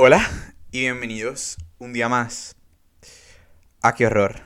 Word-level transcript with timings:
Hola 0.00 0.54
y 0.70 0.82
bienvenidos 0.82 1.56
un 1.78 1.92
día 1.92 2.08
más 2.08 2.54
a 3.82 3.96
Qué 3.96 4.06
Horror, 4.06 4.42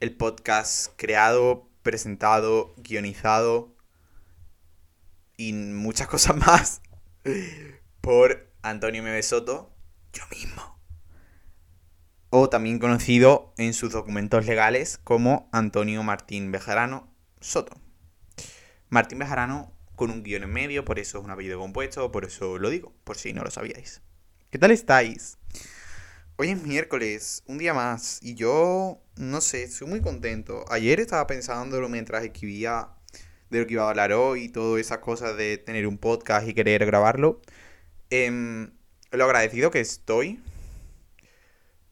el 0.00 0.16
podcast 0.16 0.94
creado, 0.96 1.68
presentado, 1.82 2.72
guionizado 2.78 3.76
y 5.36 5.52
muchas 5.52 6.08
cosas 6.08 6.36
más 6.38 6.80
por 8.00 8.50
Antonio 8.62 9.02
Mebe 9.02 9.22
Soto, 9.22 9.76
yo 10.14 10.22
mismo. 10.30 10.80
O 12.30 12.48
también 12.48 12.78
conocido 12.78 13.52
en 13.58 13.74
sus 13.74 13.92
documentos 13.92 14.46
legales 14.46 14.96
como 15.04 15.50
Antonio 15.52 16.02
Martín 16.02 16.50
Bejarano 16.50 17.14
Soto. 17.42 17.78
Martín 18.88 19.18
Bejarano 19.18 19.70
con 19.96 20.10
un 20.10 20.22
guion 20.22 20.44
en 20.44 20.50
medio, 20.50 20.86
por 20.86 20.98
eso 20.98 21.18
es 21.18 21.24
un 21.24 21.30
apellido 21.30 21.58
compuesto, 21.58 22.10
por 22.10 22.24
eso 22.24 22.56
lo 22.56 22.70
digo, 22.70 22.94
por 23.04 23.18
si 23.18 23.34
no 23.34 23.44
lo 23.44 23.50
sabíais. 23.50 24.00
¿Qué 24.50 24.58
tal 24.58 24.70
estáis? 24.70 25.36
Hoy 26.36 26.48
es 26.48 26.62
miércoles, 26.62 27.42
un 27.46 27.58
día 27.58 27.74
más, 27.74 28.18
y 28.22 28.34
yo, 28.34 28.98
no 29.16 29.42
sé, 29.42 29.64
estoy 29.64 29.88
muy 29.88 30.00
contento. 30.00 30.64
Ayer 30.70 31.00
estaba 31.00 31.26
pensándolo 31.26 31.90
mientras 31.90 32.24
escribía 32.24 32.88
de 33.50 33.60
lo 33.60 33.66
que 33.66 33.74
iba 33.74 33.84
a 33.84 33.90
hablar 33.90 34.14
hoy 34.14 34.44
y 34.44 34.48
todas 34.48 34.80
esas 34.80 34.98
cosas 34.98 35.36
de 35.36 35.58
tener 35.58 35.86
un 35.86 35.98
podcast 35.98 36.48
y 36.48 36.54
querer 36.54 36.86
grabarlo. 36.86 37.42
Em, 38.08 38.70
lo 39.10 39.24
agradecido 39.26 39.70
que 39.70 39.80
estoy 39.80 40.40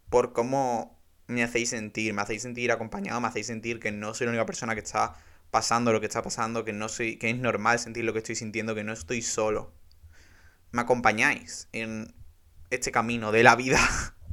por 0.09 0.33
cómo 0.33 0.99
me 1.27 1.43
hacéis 1.43 1.69
sentir, 1.69 2.15
me 2.15 2.23
hacéis 2.23 2.41
sentir 2.41 2.73
acompañado, 2.73 3.21
me 3.21 3.29
hacéis 3.29 3.49
sentir 3.49 3.81
que 3.81 3.93
no 3.93 4.15
soy 4.15 4.29
la 4.29 4.31
única 4.31 4.47
persona 4.47 4.75
que 4.75 4.81
está 4.81 5.15
pasando 5.51 5.93
lo 5.93 6.01
que 6.01 6.07
está 6.07 6.23
pasando, 6.23 6.65
que 6.65 6.73
no 6.73 6.89
soy, 6.89 7.19
que 7.19 7.29
es 7.29 7.37
normal 7.37 7.79
sentir 7.81 8.07
lo 8.07 8.15
que 8.15 8.21
estoy 8.21 8.35
sintiendo, 8.35 8.75
que 8.75 8.83
no 8.83 8.95
estoy 8.95 9.21
solo. 9.21 9.75
Me 10.73 10.81
acompañáis 10.81 11.69
en 11.73 12.16
este 12.71 12.93
camino 12.93 13.33
de 13.33 13.43
la 13.43 13.57
vida. 13.57 13.81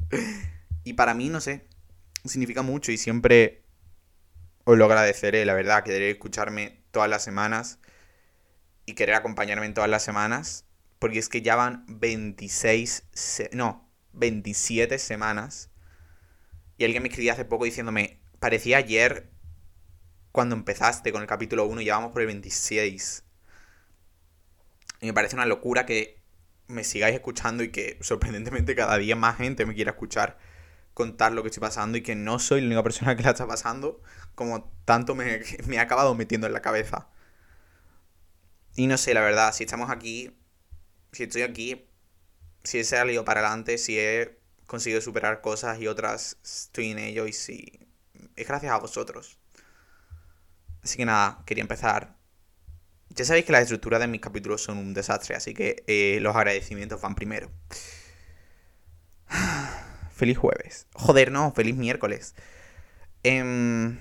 y 0.83 0.93
para 0.93 1.13
mí, 1.13 1.29
no 1.29 1.41
sé, 1.41 1.67
significa 2.25 2.61
mucho 2.61 2.91
y 2.91 2.97
siempre 2.97 3.63
os 4.65 4.77
lo 4.77 4.85
agradeceré, 4.85 5.45
la 5.45 5.53
verdad, 5.53 5.83
querer 5.83 6.03
escucharme 6.03 6.83
todas 6.91 7.09
las 7.09 7.23
semanas 7.23 7.79
y 8.85 8.93
querer 8.93 9.15
acompañarme 9.15 9.65
en 9.65 9.73
todas 9.73 9.89
las 9.89 10.03
semanas, 10.03 10.65
porque 10.99 11.19
es 11.19 11.29
que 11.29 11.41
ya 11.41 11.55
van 11.55 11.85
26, 11.87 13.03
no, 13.51 13.89
27 14.13 14.97
semanas. 14.99 15.69
Y 16.77 16.85
alguien 16.85 17.03
me 17.03 17.09
escribía 17.09 17.33
hace 17.33 17.45
poco 17.45 17.65
diciéndome, 17.65 18.19
parecía 18.39 18.77
ayer 18.77 19.29
cuando 20.31 20.55
empezaste 20.55 21.11
con 21.11 21.21
el 21.21 21.27
capítulo 21.27 21.65
1 21.65 21.81
y 21.81 21.85
ya 21.85 21.95
vamos 21.95 22.11
por 22.11 22.21
el 22.21 22.27
26. 22.27 23.23
Y 25.01 25.05
me 25.05 25.13
parece 25.13 25.35
una 25.35 25.45
locura 25.45 25.85
que 25.85 26.22
me 26.67 26.83
sigáis 26.83 27.15
escuchando 27.15 27.63
y 27.63 27.71
que 27.71 27.97
sorprendentemente 28.01 28.75
cada 28.75 28.97
día 28.97 29.15
más 29.15 29.37
gente 29.37 29.65
me 29.65 29.75
quiera 29.75 29.91
escuchar 29.91 30.37
contar 30.93 31.31
lo 31.31 31.41
que 31.41 31.49
estoy 31.49 31.61
pasando 31.61 31.97
y 31.97 32.01
que 32.03 32.15
no 32.15 32.39
soy 32.39 32.61
la 32.61 32.67
única 32.67 32.83
persona 32.83 33.15
que 33.15 33.23
la 33.23 33.31
está 33.31 33.47
pasando, 33.47 34.01
como 34.35 34.71
tanto 34.85 35.15
me, 35.15 35.41
me 35.67 35.79
ha 35.79 35.81
acabado 35.83 36.15
metiendo 36.15 36.47
en 36.47 36.53
la 36.53 36.61
cabeza. 36.61 37.09
Y 38.75 38.87
no 38.87 38.97
sé, 38.97 39.13
la 39.13 39.21
verdad, 39.21 39.53
si 39.53 39.63
estamos 39.63 39.89
aquí, 39.89 40.35
si 41.11 41.23
estoy 41.23 41.43
aquí, 41.43 41.87
si 42.63 42.79
he 42.79 42.83
salido 42.83 43.25
para 43.25 43.41
adelante, 43.41 43.77
si 43.77 43.99
he 43.99 44.39
conseguido 44.65 45.01
superar 45.01 45.41
cosas 45.41 45.79
y 45.79 45.87
otras 45.87 46.37
estoy 46.43 46.91
en 46.91 46.99
ello 46.99 47.27
y 47.27 47.33
si 47.33 47.87
es 48.35 48.47
gracias 48.47 48.71
a 48.71 48.77
vosotros. 48.77 49.37
Así 50.83 50.97
que 50.97 51.05
nada, 51.05 51.43
quería 51.45 51.61
empezar 51.61 52.17
ya 53.15 53.25
sabéis 53.25 53.45
que 53.45 53.51
las 53.51 53.63
estructuras 53.63 53.99
de 53.99 54.07
mis 54.07 54.21
capítulos 54.21 54.63
son 54.63 54.77
un 54.77 54.93
desastre, 54.93 55.35
así 55.35 55.53
que 55.53 55.83
eh, 55.87 56.19
los 56.21 56.35
agradecimientos 56.35 57.01
van 57.01 57.15
primero. 57.15 57.51
feliz 60.11 60.37
jueves. 60.37 60.87
Joder, 60.93 61.31
no, 61.31 61.51
feliz 61.53 61.75
miércoles. 61.75 62.35
Em, 63.23 63.99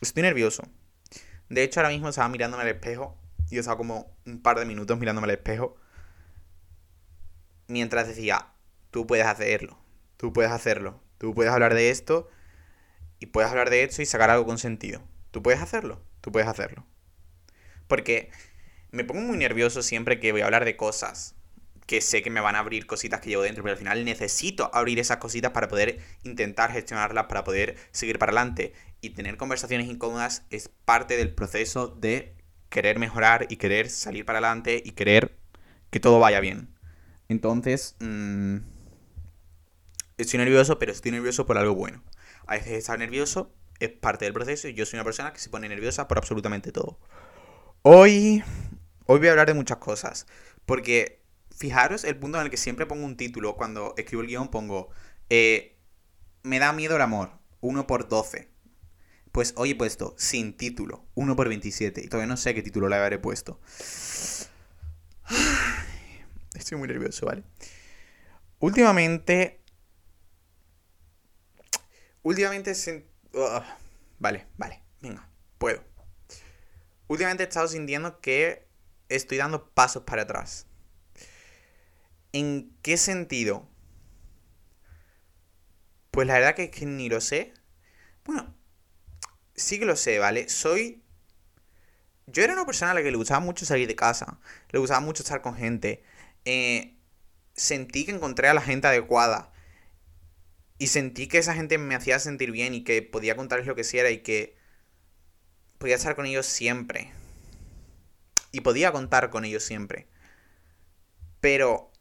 estoy 0.00 0.22
nervioso. 0.22 0.62
De 1.48 1.62
hecho, 1.62 1.80
ahora 1.80 1.90
mismo 1.90 2.08
estaba 2.08 2.28
mirándome 2.28 2.62
al 2.62 2.68
espejo. 2.68 3.16
Y 3.50 3.56
he 3.56 3.60
estaba 3.60 3.78
como 3.78 4.14
un 4.26 4.42
par 4.42 4.58
de 4.58 4.66
minutos 4.66 4.98
mirándome 4.98 5.24
al 5.24 5.30
espejo. 5.30 5.76
Mientras 7.66 8.06
decía, 8.06 8.52
tú 8.90 9.06
puedes 9.06 9.26
hacerlo. 9.26 9.78
Tú 10.16 10.32
puedes 10.32 10.52
hacerlo. 10.52 11.00
Tú 11.18 11.34
puedes 11.34 11.52
hablar 11.52 11.74
de 11.74 11.90
esto. 11.90 12.28
Y 13.18 13.26
puedes 13.26 13.50
hablar 13.50 13.70
de 13.70 13.82
esto 13.82 14.02
y 14.02 14.06
sacar 14.06 14.30
algo 14.30 14.46
con 14.46 14.58
sentido. 14.58 15.02
Tú 15.30 15.42
puedes 15.42 15.60
hacerlo. 15.60 16.02
Tú 16.20 16.30
puedes 16.30 16.48
hacerlo. 16.48 16.86
Porque 17.88 18.30
me 18.90 19.04
pongo 19.04 19.22
muy 19.22 19.36
nervioso 19.36 19.82
siempre 19.82 20.20
que 20.20 20.32
voy 20.32 20.42
a 20.42 20.44
hablar 20.44 20.64
de 20.64 20.76
cosas 20.76 21.34
que 21.88 22.02
sé 22.02 22.20
que 22.20 22.28
me 22.28 22.42
van 22.42 22.54
a 22.54 22.58
abrir 22.58 22.86
cositas 22.86 23.22
que 23.22 23.30
llevo 23.30 23.42
dentro, 23.42 23.64
pero 23.64 23.72
al 23.72 23.78
final 23.78 24.04
necesito 24.04 24.70
abrir 24.74 24.98
esas 24.98 25.16
cositas 25.16 25.52
para 25.52 25.68
poder 25.68 26.00
intentar 26.22 26.70
gestionarlas, 26.70 27.24
para 27.28 27.44
poder 27.44 27.76
seguir 27.92 28.18
para 28.18 28.30
adelante. 28.30 28.74
Y 29.00 29.10
tener 29.10 29.38
conversaciones 29.38 29.88
incómodas 29.88 30.44
es 30.50 30.68
parte 30.84 31.16
del 31.16 31.32
proceso 31.34 31.88
de 31.88 32.34
querer 32.68 32.98
mejorar 32.98 33.46
y 33.48 33.56
querer 33.56 33.88
salir 33.88 34.26
para 34.26 34.38
adelante 34.38 34.82
y 34.84 34.90
querer 34.90 35.38
que 35.88 35.98
todo 35.98 36.20
vaya 36.20 36.40
bien. 36.40 36.68
Entonces, 37.30 37.96
mmm, 38.00 38.58
estoy 40.18 40.38
nervioso, 40.40 40.78
pero 40.78 40.92
estoy 40.92 41.12
nervioso 41.12 41.46
por 41.46 41.56
algo 41.56 41.74
bueno. 41.74 42.02
A 42.46 42.56
veces 42.56 42.72
estar 42.72 42.98
nervioso 42.98 43.50
es 43.80 43.88
parte 43.88 44.26
del 44.26 44.34
proceso 44.34 44.68
y 44.68 44.74
yo 44.74 44.84
soy 44.84 44.98
una 44.98 45.04
persona 45.04 45.32
que 45.32 45.38
se 45.38 45.48
pone 45.48 45.68
nerviosa 45.70 46.06
por 46.06 46.18
absolutamente 46.18 46.70
todo. 46.70 46.98
Hoy, 47.90 48.44
hoy 49.06 49.18
voy 49.18 49.28
a 49.28 49.30
hablar 49.30 49.46
de 49.46 49.54
muchas 49.54 49.78
cosas. 49.78 50.26
Porque 50.66 51.22
fijaros 51.56 52.04
el 52.04 52.18
punto 52.18 52.36
en 52.36 52.44
el 52.44 52.50
que 52.50 52.58
siempre 52.58 52.84
pongo 52.84 53.06
un 53.06 53.16
título. 53.16 53.56
Cuando 53.56 53.94
escribo 53.96 54.20
el 54.20 54.28
guion 54.28 54.48
pongo, 54.48 54.90
eh, 55.30 55.78
me 56.42 56.58
da 56.58 56.74
miedo 56.74 56.96
el 56.96 57.00
amor, 57.00 57.30
1 57.62 57.86
por 57.86 58.06
12. 58.06 58.50
Pues 59.32 59.54
hoy 59.56 59.70
he 59.70 59.74
puesto 59.74 60.14
sin 60.18 60.54
título, 60.54 61.06
1 61.14 61.34
por 61.34 61.48
27. 61.48 62.02
Y 62.04 62.08
todavía 62.08 62.26
no 62.26 62.36
sé 62.36 62.54
qué 62.54 62.62
título 62.62 62.90
le 62.90 62.96
habré 62.96 63.18
puesto. 63.18 63.58
Estoy 66.54 66.76
muy 66.76 66.88
nervioso, 66.88 67.24
¿vale? 67.24 67.42
Últimamente... 68.58 69.62
Últimamente... 72.22 72.74
vale, 74.18 74.46
vale, 74.58 74.82
venga, 75.00 75.26
puedo 75.56 75.87
últimamente 77.08 77.42
he 77.42 77.48
estado 77.48 77.68
sintiendo 77.68 78.20
que 78.20 78.68
estoy 79.08 79.38
dando 79.38 79.70
pasos 79.70 80.04
para 80.04 80.22
atrás. 80.22 80.66
¿En 82.32 82.70
qué 82.82 82.96
sentido? 82.96 83.68
Pues 86.10 86.26
la 86.26 86.34
verdad 86.34 86.54
que 86.54 86.64
es 86.64 86.70
que 86.70 86.86
ni 86.86 87.08
lo 87.08 87.20
sé. 87.20 87.54
Bueno, 88.24 88.54
sí 89.54 89.78
que 89.78 89.86
lo 89.86 89.96
sé, 89.96 90.18
¿vale? 90.18 90.48
Soy... 90.48 91.02
Yo 92.26 92.44
era 92.44 92.52
una 92.52 92.66
persona 92.66 92.90
a 92.90 92.94
la 92.94 93.02
que 93.02 93.10
le 93.10 93.16
gustaba 93.16 93.40
mucho 93.40 93.64
salir 93.64 93.88
de 93.88 93.96
casa. 93.96 94.38
Le 94.70 94.78
gustaba 94.78 95.00
mucho 95.00 95.22
estar 95.22 95.40
con 95.40 95.56
gente. 95.56 96.02
Eh, 96.44 96.98
sentí 97.54 98.04
que 98.04 98.12
encontré 98.12 98.48
a 98.48 98.54
la 98.54 98.60
gente 98.60 98.86
adecuada. 98.86 99.50
Y 100.76 100.88
sentí 100.88 101.26
que 101.26 101.38
esa 101.38 101.54
gente 101.54 101.78
me 101.78 101.94
hacía 101.94 102.18
sentir 102.18 102.52
bien 102.52 102.74
y 102.74 102.84
que 102.84 103.00
podía 103.00 103.34
contarles 103.34 103.66
lo 103.66 103.74
que 103.74 103.80
hiciera 103.80 104.10
y 104.10 104.18
que 104.18 104.57
podía 105.78 105.96
estar 105.96 106.14
con 106.16 106.26
ellos 106.26 106.46
siempre. 106.46 107.12
Y 108.52 108.60
podía 108.60 108.92
contar 108.92 109.30
con 109.30 109.44
ellos 109.44 109.62
siempre. 109.62 110.08
Pero... 111.40 111.92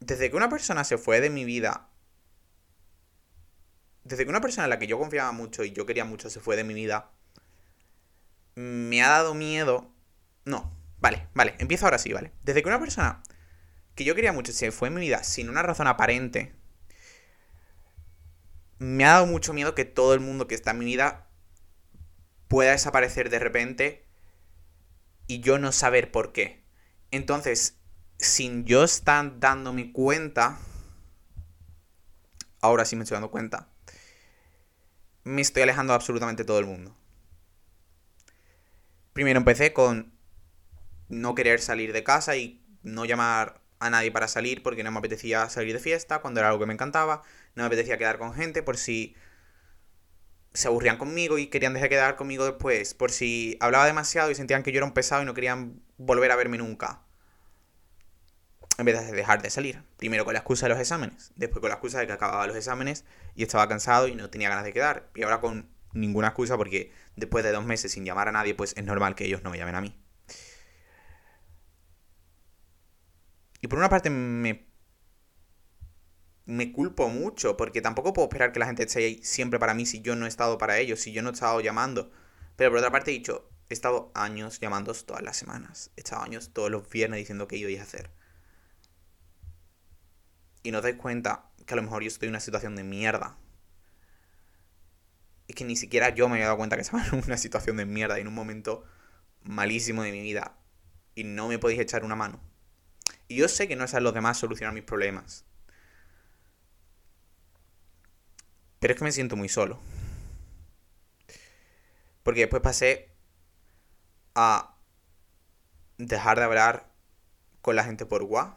Desde 0.00 0.30
que 0.30 0.36
una 0.36 0.48
persona 0.48 0.84
se 0.84 0.98
fue 0.98 1.20
de 1.20 1.30
mi 1.30 1.44
vida... 1.44 1.88
Desde 4.04 4.24
que 4.24 4.30
una 4.30 4.40
persona 4.40 4.64
en 4.64 4.70
la 4.70 4.78
que 4.78 4.86
yo 4.86 4.98
confiaba 4.98 5.32
mucho 5.32 5.64
y 5.64 5.72
yo 5.72 5.84
quería 5.86 6.04
mucho 6.04 6.30
se 6.30 6.40
fue 6.40 6.56
de 6.56 6.64
mi 6.64 6.74
vida... 6.74 7.10
Me 8.54 9.02
ha 9.02 9.08
dado 9.08 9.34
miedo... 9.34 9.92
No, 10.44 10.74
vale, 10.98 11.28
vale, 11.34 11.54
empiezo 11.58 11.84
ahora 11.84 11.98
sí, 11.98 12.12
¿vale? 12.12 12.32
Desde 12.42 12.62
que 12.62 12.68
una 12.68 12.80
persona 12.80 13.22
que 13.94 14.04
yo 14.04 14.14
quería 14.14 14.32
mucho 14.32 14.52
se 14.52 14.72
fue 14.72 14.88
de 14.88 14.94
mi 14.94 15.00
vida 15.02 15.22
sin 15.24 15.50
una 15.50 15.62
razón 15.62 15.86
aparente 15.88 16.57
me 18.78 19.04
ha 19.04 19.14
dado 19.14 19.26
mucho 19.26 19.52
miedo 19.52 19.74
que 19.74 19.84
todo 19.84 20.14
el 20.14 20.20
mundo 20.20 20.46
que 20.46 20.54
está 20.54 20.70
en 20.70 20.78
mi 20.78 20.84
vida 20.84 21.26
pueda 22.48 22.72
desaparecer 22.72 23.30
de 23.30 23.38
repente 23.38 24.06
y 25.26 25.40
yo 25.40 25.58
no 25.58 25.72
saber 25.72 26.10
por 26.10 26.32
qué. 26.32 26.64
Entonces, 27.10 27.78
sin 28.18 28.64
yo 28.64 28.84
estar 28.84 29.38
dándome 29.38 29.92
cuenta, 29.92 30.58
ahora 32.60 32.84
sí 32.84 32.96
me 32.96 33.02
estoy 33.02 33.16
dando 33.16 33.30
cuenta, 33.30 33.68
me 35.24 35.42
estoy 35.42 35.62
alejando 35.62 35.92
absolutamente 35.92 36.44
todo 36.44 36.58
el 36.58 36.66
mundo. 36.66 36.96
Primero 39.12 39.38
empecé 39.38 39.72
con 39.72 40.12
no 41.08 41.34
querer 41.34 41.60
salir 41.60 41.92
de 41.92 42.04
casa 42.04 42.36
y 42.36 42.64
no 42.82 43.04
llamar 43.04 43.60
a 43.80 43.90
nadie 43.90 44.10
para 44.10 44.28
salir 44.28 44.62
porque 44.62 44.82
no 44.82 44.90
me 44.90 44.98
apetecía 44.98 45.48
salir 45.48 45.72
de 45.72 45.80
fiesta 45.80 46.20
cuando 46.20 46.40
era 46.40 46.48
algo 46.48 46.60
que 46.60 46.66
me 46.66 46.74
encantaba, 46.74 47.22
no 47.58 47.64
me 47.64 47.66
apetecía 47.66 47.98
quedar 47.98 48.18
con 48.18 48.32
gente 48.32 48.62
por 48.62 48.76
si 48.76 49.14
se 50.54 50.68
aburrían 50.68 50.96
conmigo 50.96 51.38
y 51.38 51.48
querían 51.48 51.74
dejar 51.74 51.90
de 51.90 51.96
quedar 51.96 52.16
conmigo 52.16 52.44
después, 52.46 52.94
por 52.94 53.10
si 53.10 53.58
hablaba 53.60 53.84
demasiado 53.84 54.30
y 54.30 54.34
sentían 54.34 54.62
que 54.62 54.72
yo 54.72 54.78
era 54.78 54.86
un 54.86 54.94
pesado 54.94 55.22
y 55.22 55.26
no 55.26 55.34
querían 55.34 55.82
volver 55.98 56.30
a 56.30 56.36
verme 56.36 56.58
nunca. 56.58 57.02
en 58.78 58.84
vez 58.84 59.06
de 59.06 59.12
dejar 59.12 59.42
de 59.42 59.50
salir. 59.50 59.82
Primero 59.96 60.24
con 60.24 60.34
la 60.34 60.38
excusa 60.38 60.66
de 60.66 60.70
los 60.70 60.78
exámenes, 60.78 61.32
después 61.34 61.60
con 61.60 61.68
la 61.68 61.74
excusa 61.74 61.98
de 61.98 62.06
que 62.06 62.12
acababa 62.12 62.46
los 62.46 62.56
exámenes 62.56 63.04
y 63.34 63.42
estaba 63.42 63.68
cansado 63.68 64.06
y 64.06 64.14
no 64.14 64.30
tenía 64.30 64.48
ganas 64.48 64.64
de 64.64 64.72
quedar. 64.72 65.10
Y 65.16 65.22
ahora 65.24 65.40
con 65.40 65.68
ninguna 65.92 66.28
excusa 66.28 66.56
porque 66.56 66.92
después 67.16 67.44
de 67.44 67.50
dos 67.50 67.64
meses 67.64 67.90
sin 67.90 68.04
llamar 68.04 68.28
a 68.28 68.32
nadie, 68.32 68.54
pues 68.54 68.74
es 68.76 68.84
normal 68.84 69.16
que 69.16 69.24
ellos 69.24 69.42
no 69.42 69.50
me 69.50 69.58
llamen 69.58 69.74
a 69.74 69.80
mí. 69.80 69.98
Y 73.60 73.66
por 73.66 73.80
una 73.80 73.88
parte 73.88 74.10
me 74.10 74.67
me 76.48 76.72
culpo 76.72 77.10
mucho 77.10 77.58
porque 77.58 77.82
tampoco 77.82 78.14
puedo 78.14 78.26
esperar 78.26 78.52
que 78.52 78.58
la 78.58 78.64
gente 78.64 78.84
esté 78.84 79.04
ahí 79.04 79.20
siempre 79.22 79.58
para 79.58 79.74
mí 79.74 79.84
si 79.84 80.00
yo 80.00 80.16
no 80.16 80.24
he 80.24 80.28
estado 80.30 80.56
para 80.56 80.78
ellos, 80.78 80.98
si 80.98 81.12
yo 81.12 81.20
no 81.22 81.28
he 81.28 81.32
estado 81.32 81.60
llamando. 81.60 82.10
Pero 82.56 82.70
por 82.70 82.78
otra 82.78 82.90
parte 82.90 83.10
he 83.10 83.14
dicho, 83.14 83.50
he 83.68 83.74
estado 83.74 84.10
años 84.14 84.58
llamando 84.58 84.94
todas 84.94 85.22
las 85.22 85.36
semanas, 85.36 85.90
he 85.96 86.00
estado 86.00 86.22
años 86.22 86.50
todos 86.54 86.70
los 86.70 86.88
viernes 86.88 87.18
diciendo 87.18 87.46
que 87.48 87.58
iba 87.58 87.78
a 87.78 87.84
hacer. 87.84 88.10
Y 90.62 90.70
no 90.70 90.80
te 90.80 90.92
das 90.92 91.00
cuenta 91.00 91.50
que 91.66 91.74
a 91.74 91.76
lo 91.76 91.82
mejor 91.82 92.02
yo 92.02 92.08
estoy 92.08 92.28
en 92.28 92.32
una 92.32 92.40
situación 92.40 92.76
de 92.76 92.82
mierda. 92.82 93.36
Es 95.48 95.54
que 95.54 95.66
ni 95.66 95.76
siquiera 95.76 96.14
yo 96.14 96.30
me 96.30 96.36
había 96.36 96.46
dado 96.46 96.56
cuenta 96.56 96.76
que 96.76 96.82
estaba 96.82 97.04
en 97.12 97.22
una 97.26 97.36
situación 97.36 97.76
de 97.76 97.84
mierda 97.84 98.18
en 98.18 98.26
un 98.26 98.34
momento 98.34 98.86
malísimo 99.42 100.02
de 100.02 100.12
mi 100.12 100.22
vida. 100.22 100.56
Y 101.14 101.24
no 101.24 101.48
me 101.48 101.58
podéis 101.58 101.80
echar 101.80 102.04
una 102.04 102.16
mano. 102.16 102.40
Y 103.28 103.36
yo 103.36 103.48
sé 103.48 103.68
que 103.68 103.76
no 103.76 103.84
es 103.84 103.92
a 103.92 104.00
los 104.00 104.14
demás 104.14 104.38
solucionar 104.38 104.72
mis 104.72 104.84
problemas. 104.84 105.44
Pero 108.80 108.92
es 108.92 108.98
que 108.98 109.04
me 109.04 109.12
siento 109.12 109.36
muy 109.36 109.48
solo. 109.48 109.78
Porque 112.22 112.40
después 112.40 112.62
pasé 112.62 113.10
a 114.34 114.76
dejar 115.98 116.38
de 116.38 116.44
hablar 116.44 116.88
con 117.60 117.76
la 117.76 117.84
gente 117.84 118.06
por 118.06 118.22
WhatsApp. 118.22 118.56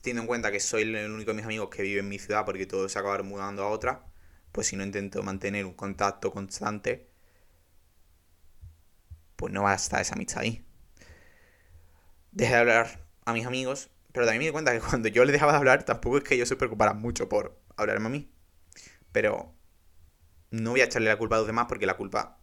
Teniendo 0.00 0.22
en 0.22 0.28
cuenta 0.28 0.52
que 0.52 0.60
soy 0.60 0.82
el 0.82 1.10
único 1.10 1.32
de 1.32 1.36
mis 1.36 1.44
amigos 1.44 1.68
que 1.68 1.82
vive 1.82 2.00
en 2.00 2.08
mi 2.08 2.18
ciudad 2.18 2.44
porque 2.44 2.66
todos 2.66 2.92
se 2.92 2.98
acabaron 2.98 3.26
mudando 3.26 3.64
a 3.64 3.68
otra. 3.70 4.06
Pues 4.52 4.68
si 4.68 4.76
no 4.76 4.84
intento 4.84 5.22
mantener 5.22 5.66
un 5.66 5.74
contacto 5.74 6.30
constante, 6.30 7.10
pues 9.36 9.52
no 9.52 9.62
va 9.62 9.72
a 9.72 9.76
estar 9.76 10.00
esa 10.00 10.14
amistad 10.14 10.42
ahí. 10.42 10.64
Dejé 12.32 12.52
de 12.52 12.60
hablar 12.60 13.06
a 13.24 13.32
mis 13.32 13.46
amigos, 13.46 13.90
pero 14.12 14.26
también 14.26 14.40
me 14.40 14.46
di 14.46 14.52
cuenta 14.52 14.72
que 14.72 14.80
cuando 14.88 15.08
yo 15.08 15.24
les 15.24 15.32
dejaba 15.32 15.52
de 15.52 15.58
hablar, 15.58 15.84
tampoco 15.84 16.18
es 16.18 16.24
que 16.24 16.34
ellos 16.34 16.48
se 16.48 16.56
preocuparan 16.56 17.00
mucho 17.00 17.28
por 17.28 17.60
hablarme 17.76 18.06
a 18.06 18.10
mí. 18.10 18.35
Pero 19.16 19.54
no 20.50 20.72
voy 20.72 20.82
a 20.82 20.84
echarle 20.84 21.08
la 21.08 21.16
culpa 21.16 21.36
a 21.36 21.38
los 21.38 21.46
demás 21.46 21.64
porque 21.70 21.86
la 21.86 21.96
culpa... 21.96 22.38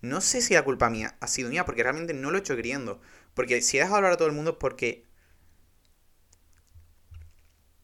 No 0.00 0.20
sé 0.20 0.40
si 0.40 0.54
la 0.54 0.62
culpa 0.62 0.88
mía 0.88 1.16
ha 1.18 1.26
sido 1.26 1.50
mía 1.50 1.64
porque 1.64 1.82
realmente 1.82 2.14
no 2.14 2.30
lo 2.30 2.36
he 2.36 2.40
hecho 2.42 2.54
queriendo. 2.54 3.00
Porque 3.34 3.60
si 3.60 3.78
he 3.78 3.80
dejado 3.80 3.96
hablar 3.96 4.12
a 4.12 4.16
todo 4.16 4.28
el 4.28 4.34
mundo 4.34 4.52
es 4.52 4.56
porque 4.58 5.08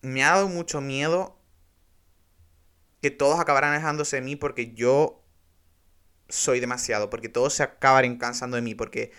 me 0.00 0.22
ha 0.22 0.34
dado 0.34 0.48
mucho 0.48 0.80
miedo 0.80 1.42
que 3.02 3.10
todos 3.10 3.40
acabaran 3.40 3.72
alejándose 3.72 4.18
de 4.18 4.22
mí 4.22 4.36
porque 4.36 4.74
yo 4.74 5.24
soy 6.28 6.60
demasiado, 6.60 7.10
porque 7.10 7.28
todos 7.28 7.54
se 7.54 7.64
acabaran 7.64 8.18
cansando 8.18 8.54
de 8.54 8.62
mí, 8.62 8.76
porque 8.76 9.10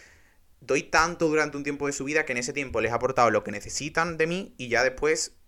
doy 0.62 0.84
tanto 0.84 1.28
durante 1.28 1.58
un 1.58 1.64
tiempo 1.64 1.88
de 1.88 1.94
su 1.94 2.06
vida 2.06 2.26
que 2.26 2.32
en 2.32 2.38
ese 2.38 2.54
tiempo 2.54 2.80
les 2.80 2.94
he 2.94 2.96
aportado 2.96 3.32
lo 3.32 3.44
que 3.44 3.52
necesitan 3.52 4.16
de 4.18 4.28
mí 4.28 4.56
y 4.58 4.70
ya 4.70 4.82
después 4.86 5.39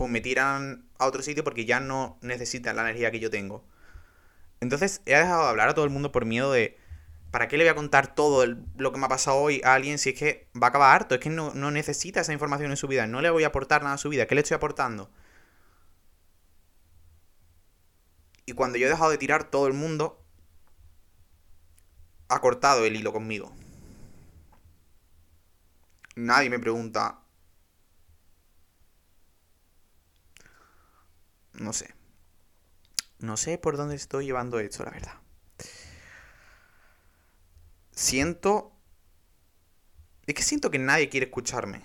pues 0.00 0.10
me 0.10 0.22
tiran 0.22 0.88
a 0.98 1.04
otro 1.04 1.20
sitio 1.20 1.44
porque 1.44 1.66
ya 1.66 1.78
no 1.78 2.16
necesitan 2.22 2.74
la 2.74 2.80
energía 2.80 3.10
que 3.10 3.20
yo 3.20 3.28
tengo. 3.28 3.62
Entonces 4.60 5.02
he 5.04 5.14
dejado 5.14 5.42
de 5.42 5.50
hablar 5.50 5.68
a 5.68 5.74
todo 5.74 5.84
el 5.84 5.90
mundo 5.90 6.10
por 6.10 6.24
miedo 6.24 6.50
de, 6.52 6.78
¿para 7.30 7.48
qué 7.48 7.58
le 7.58 7.64
voy 7.64 7.70
a 7.70 7.74
contar 7.74 8.14
todo 8.14 8.46
lo 8.46 8.92
que 8.92 8.98
me 8.98 9.04
ha 9.04 9.10
pasado 9.10 9.36
hoy 9.36 9.60
a 9.62 9.74
alguien 9.74 9.98
si 9.98 10.08
es 10.10 10.18
que 10.18 10.48
va 10.56 10.68
a 10.68 10.70
acabar 10.70 10.96
harto? 10.96 11.14
Es 11.14 11.20
que 11.20 11.28
no, 11.28 11.52
no 11.52 11.70
necesita 11.70 12.22
esa 12.22 12.32
información 12.32 12.70
en 12.70 12.78
su 12.78 12.88
vida, 12.88 13.06
no 13.06 13.20
le 13.20 13.28
voy 13.28 13.44
a 13.44 13.48
aportar 13.48 13.82
nada 13.82 13.96
a 13.96 13.98
su 13.98 14.08
vida, 14.08 14.26
¿qué 14.26 14.34
le 14.34 14.40
estoy 14.40 14.54
aportando? 14.54 15.10
Y 18.46 18.54
cuando 18.54 18.78
yo 18.78 18.86
he 18.86 18.90
dejado 18.90 19.10
de 19.10 19.18
tirar, 19.18 19.44
todo 19.50 19.66
el 19.66 19.74
mundo 19.74 20.24
ha 22.28 22.40
cortado 22.40 22.86
el 22.86 22.96
hilo 22.96 23.12
conmigo. 23.12 23.52
Nadie 26.16 26.48
me 26.48 26.58
pregunta, 26.58 27.19
No 31.52 31.72
sé. 31.72 31.94
No 33.18 33.36
sé 33.36 33.58
por 33.58 33.76
dónde 33.76 33.96
estoy 33.96 34.26
llevando 34.26 34.58
esto, 34.60 34.84
la 34.84 34.90
verdad. 34.90 35.14
Siento... 37.92 38.72
Es 40.26 40.34
que 40.34 40.42
siento 40.42 40.70
que 40.70 40.78
nadie 40.78 41.08
quiere 41.08 41.26
escucharme. 41.26 41.82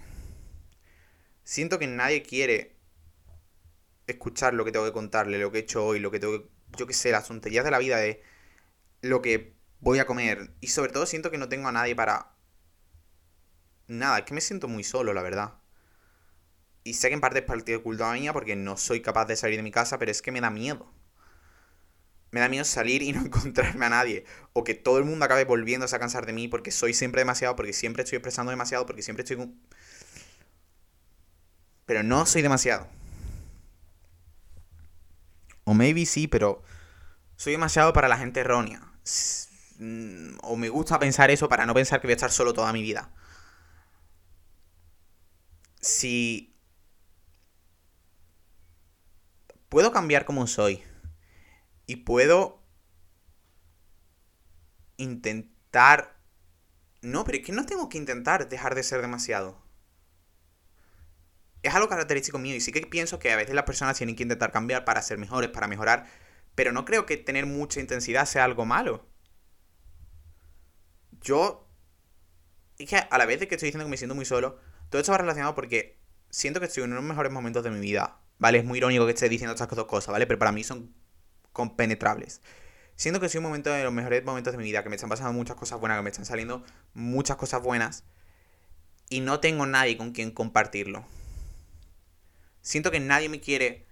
Siento 1.43 1.77
que 1.79 1.87
nadie 1.87 2.23
quiere 2.23 2.77
escuchar 4.07 4.53
lo 4.53 4.63
que 4.65 4.71
tengo 4.71 4.85
que 4.85 4.93
contarle, 4.93 5.39
lo 5.39 5.51
que 5.51 5.59
he 5.59 5.61
hecho 5.61 5.85
hoy, 5.85 5.99
lo 5.99 6.11
que 6.11 6.19
tengo 6.19 6.41
que... 6.41 6.49
Yo 6.77 6.87
qué 6.87 6.93
sé, 6.93 7.11
las 7.11 7.27
tonterías 7.27 7.65
de 7.65 7.71
la 7.71 7.79
vida 7.79 7.97
de 7.97 8.23
lo 9.01 9.21
que 9.21 9.55
voy 9.79 9.99
a 9.99 10.05
comer. 10.05 10.53
Y 10.61 10.67
sobre 10.67 10.91
todo 10.91 11.05
siento 11.05 11.31
que 11.31 11.37
no 11.37 11.49
tengo 11.49 11.67
a 11.67 11.71
nadie 11.71 11.95
para... 11.95 12.35
Nada, 13.87 14.19
es 14.19 14.25
que 14.25 14.33
me 14.33 14.41
siento 14.41 14.67
muy 14.67 14.83
solo, 14.83 15.13
la 15.13 15.21
verdad. 15.21 15.59
Y 16.85 16.93
sé 16.93 17.07
que 17.09 17.15
en 17.15 17.19
parte 17.19 17.39
es 17.39 17.45
partido 17.45 17.79
de 17.79 17.83
culpa 17.83 18.13
mía 18.13 18.31
porque 18.31 18.55
no 18.55 18.77
soy 18.77 19.01
capaz 19.01 19.25
de 19.25 19.35
salir 19.35 19.57
de 19.57 19.63
mi 19.63 19.71
casa, 19.71 19.97
pero 19.97 20.11
es 20.11 20.21
que 20.21 20.31
me 20.31 20.39
da 20.39 20.51
miedo. 20.51 20.87
Me 22.29 22.39
da 22.39 22.47
miedo 22.47 22.63
salir 22.63 23.01
y 23.01 23.11
no 23.11 23.21
encontrarme 23.25 23.87
a 23.87 23.89
nadie. 23.89 24.23
O 24.53 24.63
que 24.63 24.75
todo 24.75 24.99
el 24.99 25.05
mundo 25.05 25.25
acabe 25.25 25.45
volviéndose 25.45 25.95
a 25.95 25.99
cansar 25.99 26.27
de 26.27 26.33
mí 26.33 26.47
porque 26.47 26.69
soy 26.69 26.93
siempre 26.93 27.21
demasiado, 27.21 27.55
porque 27.55 27.73
siempre 27.73 28.03
estoy 28.03 28.17
expresando 28.17 28.51
demasiado, 28.51 28.85
porque 28.85 29.01
siempre 29.01 29.23
estoy... 29.23 29.51
Pero 31.87 32.03
no 32.03 32.23
soy 32.27 32.43
demasiado. 32.43 32.87
O 35.63 35.73
maybe 35.73 36.05
sí, 36.05 36.27
pero 36.27 36.61
soy 37.35 37.53
demasiado 37.53 37.93
para 37.93 38.07
la 38.07 38.17
gente 38.17 38.41
errónea. 38.41 38.83
O 40.43 40.55
me 40.55 40.69
gusta 40.69 40.99
pensar 40.99 41.31
eso 41.31 41.49
para 41.49 41.65
no 41.65 41.73
pensar 41.73 41.99
que 41.99 42.05
voy 42.05 42.13
a 42.13 42.15
estar 42.15 42.31
solo 42.31 42.53
toda 42.53 42.71
mi 42.73 42.83
vida. 42.83 43.11
Si 45.81 46.54
puedo 49.75 49.91
cambiar 49.91 50.23
como 50.23 50.47
soy. 50.47 50.81
Y 51.85 51.97
puedo 51.97 52.63
intentar... 54.95 56.15
No, 57.01 57.25
pero 57.25 57.39
es 57.39 57.45
que 57.45 57.51
no 57.51 57.65
tengo 57.65 57.89
que 57.89 57.97
intentar 57.97 58.47
dejar 58.47 58.73
de 58.73 58.83
ser 58.83 59.01
demasiado. 59.01 59.61
Es 61.61 61.75
algo 61.75 61.89
característico 61.89 62.39
mío 62.39 62.55
y 62.55 62.61
sí 62.61 62.71
que 62.71 62.87
pienso 62.87 63.19
que 63.19 63.33
a 63.33 63.35
veces 63.35 63.53
las 63.53 63.65
personas 63.65 63.97
tienen 63.97 64.15
que 64.15 64.23
intentar 64.23 64.53
cambiar 64.53 64.85
para 64.85 65.01
ser 65.01 65.17
mejores, 65.17 65.49
para 65.49 65.67
mejorar, 65.67 66.07
pero 66.55 66.71
no 66.71 66.85
creo 66.85 67.05
que 67.05 67.17
tener 67.17 67.45
mucha 67.45 67.81
intensidad 67.81 68.25
sea 68.27 68.45
algo 68.45 68.63
malo. 68.65 69.05
Yo... 71.19 71.69
Es 72.77 72.87
que 72.87 72.95
a 72.95 73.17
la 73.17 73.25
vez 73.25 73.41
de 73.41 73.49
que 73.49 73.55
estoy 73.55 73.67
diciendo 73.67 73.83
que 73.83 73.91
me 73.91 73.97
siento 73.97 74.15
muy 74.15 74.23
solo, 74.23 74.57
todo 74.89 75.01
esto 75.01 75.11
va 75.11 75.17
relacionado 75.17 75.53
porque 75.53 75.99
siento 76.29 76.61
que 76.61 76.67
estoy 76.67 76.83
en 76.83 76.93
unos 76.93 77.03
mejores 77.03 77.33
momentos 77.33 77.61
de 77.61 77.71
mi 77.71 77.81
vida. 77.81 78.21
¿Vale? 78.37 78.59
Es 78.59 78.65
muy 78.65 78.77
irónico 78.77 79.05
que 79.05 79.13
esté 79.13 79.29
diciendo 79.29 79.53
estas 79.53 79.69
dos 79.69 79.85
cosas, 79.85 80.11
¿vale? 80.11 80.27
Pero 80.27 80.39
para 80.39 80.51
mí 80.51 80.63
son 80.63 80.93
compenetrables. 81.51 82.41
Siento 82.95 83.19
que 83.19 83.27
soy 83.27 83.39
un 83.39 83.43
momento 83.45 83.69
de 83.71 83.83
los 83.83 83.91
mejores 83.91 84.23
momentos 84.23 84.53
de 84.53 84.57
mi 84.57 84.63
vida, 84.63 84.83
que 84.83 84.89
me 84.89 84.95
están 84.95 85.09
pasando 85.09 85.33
muchas 85.33 85.57
cosas 85.57 85.79
buenas, 85.79 85.97
que 85.97 86.03
me 86.03 86.09
están 86.09 86.25
saliendo 86.25 86.63
muchas 86.93 87.37
cosas 87.37 87.61
buenas. 87.61 88.03
Y 89.09 89.19
no 89.19 89.39
tengo 89.39 89.65
nadie 89.65 89.97
con 89.97 90.11
quien 90.11 90.31
compartirlo. 90.31 91.05
Siento 92.61 92.91
que 92.91 92.99
nadie 92.99 93.29
me 93.29 93.39
quiere 93.39 93.85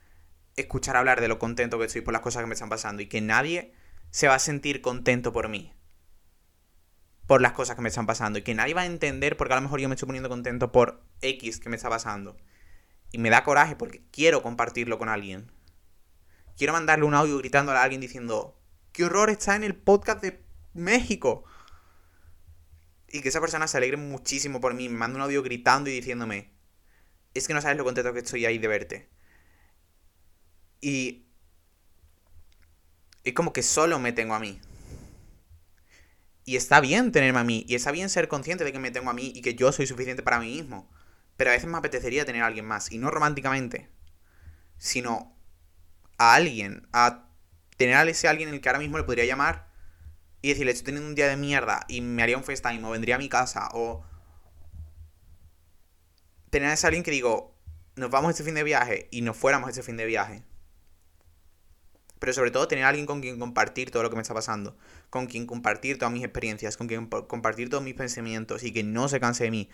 escuchar 0.55 0.95
hablar 0.95 1.21
de 1.21 1.27
lo 1.27 1.37
contento 1.37 1.77
que 1.79 1.85
estoy 1.85 2.01
por 2.01 2.13
las 2.13 2.21
cosas 2.21 2.41
que 2.41 2.47
me 2.47 2.53
están 2.53 2.69
pasando 2.69 3.01
y 3.01 3.07
que 3.07 3.21
nadie 3.21 3.73
se 4.09 4.27
va 4.27 4.35
a 4.35 4.39
sentir 4.39 4.81
contento 4.81 5.33
por 5.33 5.49
mí. 5.49 5.73
Por 7.27 7.41
las 7.41 7.51
cosas 7.51 7.75
que 7.75 7.81
me 7.81 7.89
están 7.89 8.05
pasando. 8.05 8.39
Y 8.39 8.41
que 8.41 8.55
nadie 8.55 8.73
va 8.73 8.81
a 8.81 8.85
entender 8.85 9.37
porque 9.37 9.53
a 9.53 9.57
lo 9.57 9.61
mejor 9.61 9.79
yo 9.79 9.89
me 9.89 9.95
estoy 9.95 10.07
poniendo 10.07 10.29
contento 10.29 10.71
por 10.71 11.03
X 11.21 11.59
que 11.59 11.69
me 11.69 11.75
está 11.75 11.89
pasando. 11.89 12.37
Y 13.13 13.19
me 13.19 13.29
da 13.29 13.43
coraje 13.43 13.75
porque 13.75 14.01
quiero 14.11 14.41
compartirlo 14.41 14.97
con 14.97 15.07
alguien. 15.07 15.51
Quiero 16.57 16.73
mandarle 16.73 17.05
un 17.05 17.13
audio 17.13 17.37
gritando 17.37 17.71
a 17.71 17.81
alguien 17.81 18.01
diciendo, 18.01 18.59
¡qué 18.91 19.05
horror 19.05 19.29
está 19.29 19.55
en 19.55 19.63
el 19.63 19.75
podcast 19.75 20.19
de 20.21 20.43
México! 20.73 21.45
Y 23.07 23.21
que 23.21 23.29
esa 23.29 23.39
persona 23.39 23.67
se 23.67 23.77
alegre 23.77 23.97
muchísimo 23.97 24.59
por 24.59 24.73
mí, 24.73 24.89
me 24.89 24.97
manda 24.97 25.17
un 25.17 25.21
audio 25.21 25.43
gritando 25.43 25.91
y 25.91 25.93
diciéndome, 25.93 26.51
es 27.35 27.47
que 27.47 27.53
no 27.53 27.61
sabes 27.61 27.77
lo 27.77 27.83
contento 27.83 28.13
que 28.13 28.19
estoy 28.19 28.47
ahí 28.47 28.57
de 28.57 28.67
verte. 28.67 29.09
Y 30.81 31.27
es 33.23 33.33
como 33.35 33.53
que 33.53 33.61
solo 33.61 33.99
me 33.99 34.11
tengo 34.11 34.33
a 34.33 34.39
mí. 34.39 34.59
Y 36.45 36.55
está 36.55 36.81
bien 36.81 37.11
tenerme 37.11 37.39
a 37.39 37.43
mí, 37.43 37.63
y 37.67 37.75
está 37.75 37.91
bien 37.91 38.09
ser 38.09 38.27
consciente 38.27 38.63
de 38.63 38.71
que 38.71 38.79
me 38.79 38.89
tengo 38.89 39.11
a 39.11 39.13
mí 39.13 39.31
y 39.35 39.43
que 39.43 39.53
yo 39.53 39.71
soy 39.71 39.85
suficiente 39.85 40.23
para 40.23 40.39
mí 40.39 40.47
mismo. 40.47 40.89
Pero 41.37 41.49
a 41.49 41.53
veces 41.53 41.69
me 41.69 41.77
apetecería 41.77 42.25
tener 42.25 42.43
a 42.43 42.47
alguien 42.47 42.65
más. 42.65 42.91
Y 42.91 42.97
no 42.97 43.11
románticamente. 43.11 43.89
Sino 44.77 45.35
a 46.17 46.35
alguien. 46.35 46.87
A 46.93 47.27
tener 47.77 47.95
a 47.95 48.03
ese 48.03 48.27
alguien 48.27 48.49
en 48.49 48.55
el 48.55 48.61
que 48.61 48.69
ahora 48.69 48.79
mismo 48.79 48.97
le 48.97 49.03
podría 49.03 49.25
llamar 49.25 49.67
y 50.41 50.49
decirle, 50.49 50.71
estoy 50.71 50.85
teniendo 50.87 51.09
un 51.09 51.15
día 51.15 51.27
de 51.27 51.37
mierda 51.37 51.85
y 51.87 52.01
me 52.01 52.21
haría 52.21 52.37
un 52.37 52.43
FaceTime 52.43 52.85
o 52.85 52.91
vendría 52.91 53.15
a 53.15 53.17
mi 53.17 53.29
casa 53.29 53.69
o 53.73 54.03
tener 56.49 56.69
a 56.69 56.73
ese 56.73 56.85
alguien 56.85 57.01
que 57.01 57.11
digo, 57.11 57.57
nos 57.95 58.09
vamos 58.09 58.31
este 58.31 58.43
fin 58.43 58.53
de 58.53 58.63
viaje 58.63 59.07
y 59.09 59.21
nos 59.21 59.37
fuéramos 59.37 59.69
este 59.69 59.83
fin 59.83 59.97
de 59.97 60.05
viaje. 60.05 60.43
Pero 62.19 62.33
sobre 62.33 62.51
todo 62.51 62.67
tener 62.67 62.83
a 62.83 62.89
alguien 62.89 63.05
con 63.05 63.21
quien 63.21 63.39
compartir 63.39 63.89
todo 63.89 64.03
lo 64.03 64.09
que 64.09 64.15
me 64.17 64.21
está 64.21 64.33
pasando, 64.33 64.77
con 65.09 65.27
quien 65.27 65.45
compartir 65.45 65.97
todas 65.97 66.13
mis 66.13 66.23
experiencias, 66.23 66.77
con 66.77 66.87
quien 66.87 67.07
compartir 67.07 67.69
todos 67.69 67.83
mis 67.83 67.95
pensamientos 67.95 68.63
y 68.63 68.71
que 68.71 68.83
no 68.83 69.07
se 69.07 69.19
canse 69.19 69.45
de 69.45 69.51
mí. 69.51 69.69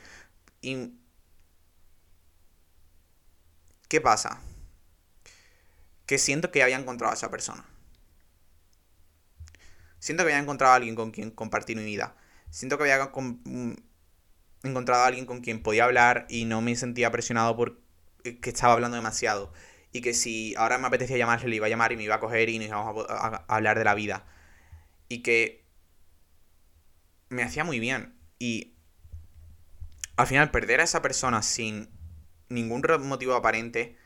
Y... 0.62 0.94
¿Qué 3.90 4.00
pasa? 4.02 4.40
Que 6.06 6.20
siento 6.20 6.52
que 6.52 6.62
había 6.62 6.78
encontrado 6.78 7.12
a 7.12 7.16
esa 7.16 7.32
persona. 7.32 7.66
Siento 9.98 10.24
que 10.24 10.32
había 10.32 10.42
encontrado 10.42 10.74
a 10.74 10.76
alguien 10.76 10.96
con 10.96 11.10
quien 11.12 11.32
compartir 11.32 11.76
mi 11.76 11.84
vida. 11.84 12.16
Siento 12.52 12.78
que 12.78 12.84
había 12.84 13.12
mm, 13.12 13.74
encontrado 14.64 15.04
a 15.04 15.08
alguien 15.08 15.26
con 15.26 15.42
quien 15.42 15.64
podía 15.64 15.86
hablar 15.86 16.28
y 16.30 16.46
no 16.46 16.62
me 16.62 16.76
sentía 16.76 17.12
presionado 17.12 17.56
por 17.56 17.82
eh, 18.24 18.40
que 18.40 18.52
estaba 18.52 18.74
hablando 18.74 18.96
demasiado. 18.96 19.52
Y 19.92 20.02
que 20.02 20.14
si 20.14 20.54
ahora 20.56 20.78
me 20.78 20.86
apetecía 20.86 21.18
llamarle, 21.18 21.50
le 21.50 21.56
iba 21.56 21.66
a 21.66 21.70
llamar 21.70 21.92
y 21.92 21.98
me 21.98 22.04
iba 22.04 22.16
a 22.16 22.20
coger 22.20 22.48
y 22.50 22.60
nos 22.60 22.68
íbamos 22.68 23.08
a, 23.10 23.44
hablar 23.48 23.80
de 23.80 23.86
la 23.86 23.96
vida. 23.96 24.24
Y 25.08 25.24
que 25.24 25.66
me 27.30 27.42
hacía 27.42 27.64
muy 27.64 27.80
bien. 27.80 28.16
Y 28.38 28.76
al 30.16 30.28
final 30.28 30.52
perder 30.52 30.80
a 30.82 30.84
esa 30.84 31.02
persona 31.02 31.42
sin 31.42 31.99
ningún 32.50 32.84
motivo 33.04 33.36
aparente, 33.36 33.98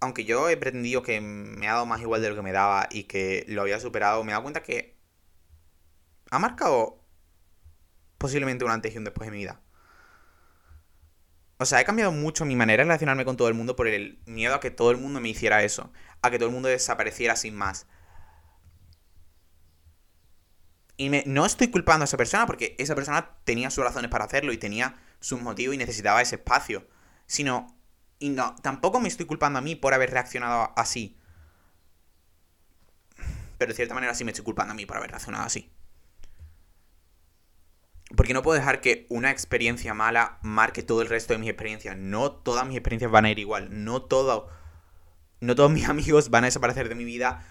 aunque 0.00 0.24
yo 0.24 0.48
he 0.48 0.56
pretendido 0.56 1.02
que 1.02 1.20
me 1.20 1.68
ha 1.68 1.74
dado 1.74 1.86
más 1.86 2.00
igual 2.00 2.22
de 2.22 2.30
lo 2.30 2.36
que 2.36 2.42
me 2.42 2.52
daba 2.52 2.88
y 2.90 3.04
que 3.04 3.44
lo 3.48 3.62
había 3.62 3.80
superado, 3.80 4.22
me 4.24 4.30
he 4.30 4.34
dado 4.34 4.42
cuenta 4.42 4.62
que 4.62 4.96
ha 6.30 6.38
marcado 6.38 7.04
posiblemente 8.18 8.64
un 8.64 8.70
antes 8.70 8.94
y 8.94 8.98
un 8.98 9.04
después 9.04 9.26
de 9.26 9.32
mi 9.32 9.38
vida. 9.38 9.60
O 11.60 11.64
sea, 11.66 11.80
he 11.80 11.84
cambiado 11.84 12.12
mucho 12.12 12.44
mi 12.44 12.54
manera 12.54 12.82
de 12.82 12.86
relacionarme 12.86 13.24
con 13.24 13.36
todo 13.36 13.48
el 13.48 13.54
mundo 13.54 13.74
por 13.74 13.88
el 13.88 14.20
miedo 14.26 14.54
a 14.54 14.60
que 14.60 14.70
todo 14.70 14.92
el 14.92 14.96
mundo 14.96 15.20
me 15.20 15.28
hiciera 15.28 15.64
eso. 15.64 15.92
A 16.22 16.30
que 16.30 16.38
todo 16.38 16.48
el 16.48 16.54
mundo 16.54 16.68
desapareciera 16.68 17.34
sin 17.34 17.56
más. 17.56 17.86
Y 20.96 21.10
no 21.26 21.46
estoy 21.46 21.68
culpando 21.68 22.04
a 22.04 22.06
esa 22.06 22.16
persona 22.16 22.46
porque 22.46 22.76
esa 22.78 22.94
persona 22.94 23.36
tenía 23.44 23.70
sus 23.70 23.84
razones 23.84 24.10
para 24.10 24.24
hacerlo 24.24 24.52
y 24.52 24.58
tenía 24.58 24.96
sus 25.20 25.40
motivos 25.40 25.74
y 25.74 25.78
necesitaba 25.78 26.22
ese 26.22 26.36
espacio. 26.36 26.86
Sino, 27.28 27.78
y 28.18 28.30
no, 28.30 28.56
tampoco 28.62 28.98
me 28.98 29.06
estoy 29.06 29.26
culpando 29.26 29.60
a 29.60 29.62
mí 29.62 29.76
por 29.76 29.94
haber 29.94 30.10
reaccionado 30.10 30.72
así. 30.76 31.16
Pero 33.58 33.70
de 33.70 33.76
cierta 33.76 33.94
manera 33.94 34.14
sí 34.14 34.24
me 34.24 34.32
estoy 34.32 34.44
culpando 34.44 34.72
a 34.72 34.74
mí 34.74 34.86
por 34.86 34.96
haber 34.96 35.10
reaccionado 35.10 35.44
así. 35.44 35.70
Porque 38.16 38.32
no 38.32 38.42
puedo 38.42 38.58
dejar 38.58 38.80
que 38.80 39.06
una 39.10 39.30
experiencia 39.30 39.92
mala 39.92 40.38
marque 40.42 40.82
todo 40.82 41.02
el 41.02 41.08
resto 41.08 41.34
de 41.34 41.38
mis 41.38 41.50
experiencias. 41.50 41.96
No 41.96 42.32
todas 42.32 42.66
mis 42.66 42.76
experiencias 42.76 43.10
van 43.10 43.26
a 43.26 43.30
ir 43.30 43.38
igual. 43.38 43.84
No 43.84 44.02
todo. 44.02 44.48
No 45.40 45.54
todos 45.54 45.70
mis 45.70 45.88
amigos 45.88 46.30
van 46.30 46.44
a 46.44 46.46
desaparecer 46.46 46.88
de 46.88 46.94
mi 46.94 47.04
vida 47.04 47.44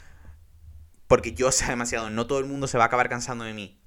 porque 1.08 1.34
yo 1.34 1.52
sea 1.52 1.70
demasiado. 1.70 2.10
No 2.10 2.26
todo 2.26 2.40
el 2.40 2.46
mundo 2.46 2.68
se 2.68 2.78
va 2.78 2.86
a 2.86 2.88
acabar 2.88 3.10
cansando 3.10 3.46
de 3.46 3.54
mí. 3.54 3.80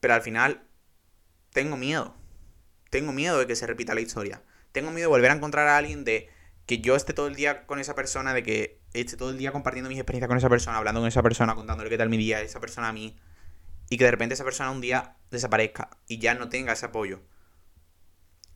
Pero 0.00 0.14
al 0.14 0.22
final, 0.22 0.66
tengo 1.50 1.76
miedo. 1.76 2.14
Tengo 2.94 3.12
miedo 3.12 3.40
de 3.40 3.48
que 3.48 3.56
se 3.56 3.66
repita 3.66 3.92
la 3.92 4.02
historia. 4.02 4.40
Tengo 4.70 4.92
miedo 4.92 5.08
de 5.08 5.16
volver 5.16 5.32
a 5.32 5.34
encontrar 5.34 5.66
a 5.66 5.76
alguien 5.76 6.04
de 6.04 6.28
que 6.64 6.78
yo 6.78 6.94
esté 6.94 7.12
todo 7.12 7.26
el 7.26 7.34
día 7.34 7.66
con 7.66 7.80
esa 7.80 7.96
persona, 7.96 8.32
de 8.32 8.44
que 8.44 8.78
esté 8.92 9.16
todo 9.16 9.30
el 9.30 9.36
día 9.36 9.50
compartiendo 9.50 9.90
mis 9.90 9.98
experiencias 9.98 10.28
con 10.28 10.38
esa 10.38 10.48
persona, 10.48 10.78
hablando 10.78 11.00
con 11.00 11.08
esa 11.08 11.20
persona, 11.20 11.56
contándole 11.56 11.90
qué 11.90 11.98
tal 11.98 12.08
mi 12.08 12.18
día, 12.18 12.40
esa 12.40 12.60
persona 12.60 12.90
a 12.90 12.92
mí 12.92 13.16
y 13.90 13.96
que 13.96 14.04
de 14.04 14.12
repente 14.12 14.34
esa 14.34 14.44
persona 14.44 14.70
un 14.70 14.80
día 14.80 15.16
desaparezca 15.32 15.90
y 16.06 16.18
ya 16.18 16.34
no 16.34 16.48
tenga 16.48 16.72
ese 16.72 16.86
apoyo. 16.86 17.20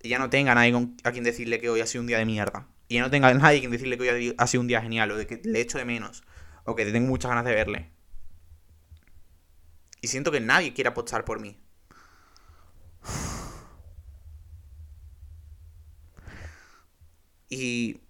Y 0.04 0.08
ya 0.08 0.20
no 0.20 0.30
tenga 0.30 0.54
nadie 0.54 0.72
a 1.02 1.10
quien 1.10 1.24
decirle 1.24 1.58
que 1.58 1.68
hoy 1.68 1.80
ha 1.80 1.86
sido 1.88 2.02
un 2.02 2.06
día 2.06 2.18
de 2.18 2.24
mierda. 2.24 2.68
Y 2.86 2.94
ya 2.94 3.00
no 3.00 3.10
tenga 3.10 3.34
nadie 3.34 3.56
a 3.56 3.60
quien 3.60 3.72
decirle 3.72 3.98
que 3.98 4.08
hoy 4.08 4.34
ha 4.38 4.46
sido 4.46 4.60
un 4.60 4.68
día 4.68 4.80
genial 4.80 5.10
o 5.10 5.16
de 5.16 5.26
que 5.26 5.40
le 5.42 5.60
echo 5.60 5.78
de 5.78 5.84
menos 5.84 6.22
o 6.62 6.76
que 6.76 6.86
tengo 6.86 7.08
muchas 7.08 7.30
ganas 7.30 7.44
de 7.44 7.56
verle. 7.56 7.90
Y 10.00 10.06
siento 10.06 10.30
que 10.30 10.38
nadie 10.38 10.74
quiere 10.74 10.90
apostar 10.90 11.24
por 11.24 11.40
mí. 11.40 11.58
Y 17.48 18.00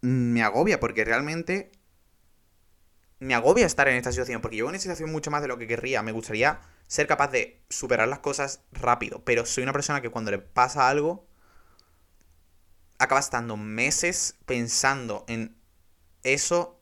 me 0.00 0.42
agobia 0.42 0.80
porque 0.80 1.04
realmente 1.04 1.72
me 3.18 3.34
agobia 3.34 3.66
estar 3.66 3.88
en 3.88 3.96
esta 3.96 4.12
situación, 4.12 4.40
porque 4.40 4.56
llevo 4.56 4.68
en 4.68 4.74
esta 4.74 4.84
situación 4.84 5.10
mucho 5.10 5.30
más 5.30 5.42
de 5.42 5.48
lo 5.48 5.58
que 5.58 5.66
querría. 5.66 6.02
Me 6.02 6.12
gustaría 6.12 6.60
ser 6.86 7.06
capaz 7.06 7.28
de 7.28 7.62
superar 7.68 8.08
las 8.08 8.20
cosas 8.20 8.62
rápido, 8.72 9.24
pero 9.24 9.46
soy 9.46 9.62
una 9.62 9.72
persona 9.72 10.00
que 10.00 10.10
cuando 10.10 10.30
le 10.30 10.38
pasa 10.38 10.88
algo, 10.88 11.26
acaba 12.98 13.20
estando 13.20 13.56
meses 13.56 14.36
pensando 14.46 15.24
en 15.28 15.56
eso 16.22 16.75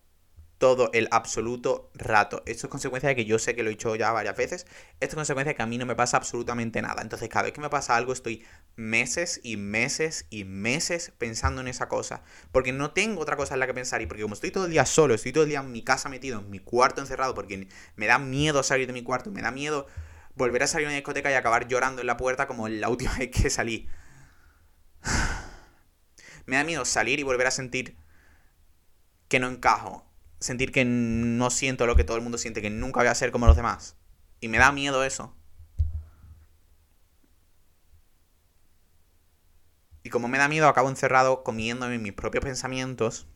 todo 0.59 0.91
el 0.93 1.09
absoluto 1.11 1.91
rato. 1.95 2.43
Esto 2.47 2.67
es 2.67 2.71
consecuencia 2.71 3.09
de 3.09 3.17
que 3.17 3.25
yo 3.25 3.39
sé 3.39 3.55
que 3.55 3.63
lo 3.63 3.71
he 3.71 3.73
dicho 3.73 3.95
ya 3.97 4.13
varias 4.13 4.37
veces. 4.37 4.67
Esto 5.01 5.07
es 5.13 5.15
consecuencia 5.15 5.51
de 5.53 5.57
que 5.57 5.63
a 5.63 5.67
mí 5.67 5.79
no 5.79 5.87
me 5.87 5.97
pasa 5.97 6.17
absolutamente 6.17 6.81
nada. 6.81 7.03
Entonces, 7.03 7.29
cada 7.29 7.45
vez 7.45 7.53
que 7.53 7.61
me 7.61 7.71
pasa 7.71 7.97
algo, 7.97 8.13
estoy 8.13 8.45
meses 8.77 9.41
y 9.43 9.57
meses 9.57 10.27
y 10.31 10.45
meses 10.45 11.13
pensando 11.19 11.61
en 11.61 11.69
esa 11.69 11.89
cosa. 11.89 12.23
Porque 12.53 12.73
no 12.73 12.93
tengo 12.93 13.21
otra 13.21 13.37
cosa 13.37 13.55
en 13.55 13.61
la 13.61 13.67
que 13.67 13.75
pensar. 13.75 14.01
Y 14.03 14.07
porque 14.07 14.23
como 14.23 14.35
estoy 14.35 14.51
todo 14.51 14.67
el 14.67 14.71
día 14.71 14.87
solo, 14.87 15.15
estoy 15.15 15.33
todo 15.33 15.45
el 15.45 15.51
día 15.51 15.61
en 15.61 15.73
mi 15.73 15.83
casa 15.83 16.09
metido, 16.09 16.41
en 16.41 16.51
mi 16.51 16.61
cuarto 16.61 17.01
encerrado, 17.01 17.35
porque 17.35 17.69
me 17.97 18.07
da 18.07 18.19
miedo 18.19 18.63
salir 18.63 18.87
de 18.87 18.93
mi 18.93 19.03
cuarto, 19.03 19.31
me 19.31 19.43
da 19.43 19.51
miedo 19.51 19.87
volver 20.35 20.63
a 20.63 20.67
salir 20.67 20.87
a 20.87 20.91
una 20.91 20.97
discoteca 20.97 21.31
y 21.31 21.35
acabar 21.35 21.69
llorando 21.69 22.01
en 22.01 22.07
la 22.07 22.17
puerta 22.17 22.47
como 22.47 22.69
la 22.69 22.89
última 22.89 23.15
vez 23.19 23.31
que 23.31 23.51
salí. 23.51 23.89
Me 26.47 26.57
da 26.57 26.65
miedo 26.65 26.85
salir 26.85 27.21
y 27.21 27.23
volver 27.23 27.47
a 27.47 27.51
sentir 27.51 27.97
que 29.29 29.41
no 29.41 29.49
encajo 29.49 30.14
sentir 30.45 30.73
que 30.73 30.85
no 30.85 31.49
siento 31.51 31.87
lo 31.87 31.97
que 31.97 32.05
todo 32.05 32.19
el 32.19 32.23
mundo 32.23 32.37
siente, 32.37 32.61
que 32.61 32.69
nunca 32.69 33.01
voy 33.01 33.09
a 33.09 33.15
ser 33.15 33.33
como 33.33 33.47
los 33.47 33.57
demás. 33.57 33.97
Y 34.41 34.49
me 34.49 34.59
da 34.59 34.73
miedo 34.73 35.03
eso. 35.03 35.35
Y 40.03 40.11
como 40.11 40.29
me 40.29 40.37
da 40.37 40.49
miedo, 40.49 40.69
acabo 40.69 40.91
encerrado 40.91 41.43
comiéndome 41.45 41.99
mis 41.99 42.13
propios 42.13 42.45
pensamientos 42.45 43.27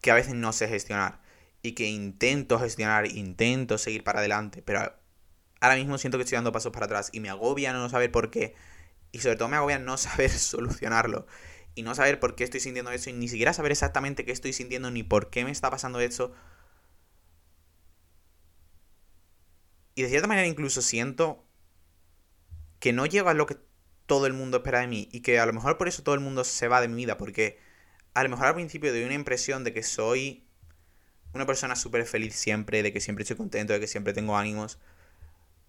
que 0.00 0.12
a 0.12 0.14
veces 0.14 0.34
no 0.34 0.52
sé 0.52 0.68
gestionar. 0.68 1.20
Y 1.60 1.72
que 1.72 1.88
intento 1.88 2.58
gestionar, 2.60 3.10
intento 3.10 3.78
seguir 3.78 4.04
para 4.04 4.20
adelante, 4.20 4.62
pero 4.62 4.94
ahora 5.60 5.74
mismo 5.74 5.98
siento 5.98 6.18
que 6.18 6.22
estoy 6.22 6.36
dando 6.36 6.52
pasos 6.52 6.72
para 6.72 6.86
atrás 6.86 7.10
y 7.12 7.18
me 7.18 7.30
agobia 7.30 7.72
no 7.72 7.88
saber 7.88 8.12
por 8.12 8.30
qué. 8.30 8.54
Y 9.10 9.18
sobre 9.18 9.34
todo 9.34 9.48
me 9.48 9.56
agobia 9.56 9.80
no 9.80 9.96
saber 9.96 10.30
solucionarlo 10.38 11.26
y 11.74 11.82
no 11.82 11.94
saber 11.94 12.20
por 12.20 12.34
qué 12.34 12.44
estoy 12.44 12.60
sintiendo 12.60 12.90
eso 12.90 13.10
y 13.10 13.12
ni 13.12 13.28
siquiera 13.28 13.52
saber 13.52 13.72
exactamente 13.72 14.24
qué 14.24 14.32
estoy 14.32 14.52
sintiendo 14.52 14.90
ni 14.90 15.02
por 15.02 15.30
qué 15.30 15.44
me 15.44 15.50
está 15.50 15.70
pasando 15.70 16.00
eso. 16.00 16.32
Y 19.94 20.02
de 20.02 20.08
cierta 20.08 20.28
manera 20.28 20.46
incluso 20.46 20.82
siento 20.82 21.44
que 22.78 22.92
no 22.92 23.06
llego 23.06 23.28
a 23.28 23.34
lo 23.34 23.46
que 23.46 23.56
todo 24.06 24.26
el 24.26 24.32
mundo 24.32 24.58
espera 24.58 24.80
de 24.80 24.86
mí 24.86 25.08
y 25.12 25.20
que 25.20 25.38
a 25.38 25.46
lo 25.46 25.52
mejor 25.52 25.78
por 25.78 25.88
eso 25.88 26.02
todo 26.02 26.14
el 26.14 26.20
mundo 26.20 26.44
se 26.44 26.68
va 26.68 26.80
de 26.80 26.88
mi 26.88 26.96
vida 26.96 27.16
porque 27.16 27.58
a 28.14 28.22
lo 28.22 28.28
mejor 28.28 28.46
al 28.46 28.54
principio 28.54 28.90
doy 28.90 29.04
una 29.04 29.14
impresión 29.14 29.62
de 29.64 29.72
que 29.72 29.82
soy 29.82 30.46
una 31.32 31.46
persona 31.46 31.76
súper 31.76 32.04
feliz 32.06 32.34
siempre, 32.34 32.82
de 32.82 32.92
que 32.92 33.00
siempre 33.00 33.22
estoy 33.22 33.36
contento, 33.36 33.72
de 33.72 33.80
que 33.80 33.86
siempre 33.86 34.12
tengo 34.12 34.36
ánimos. 34.36 34.78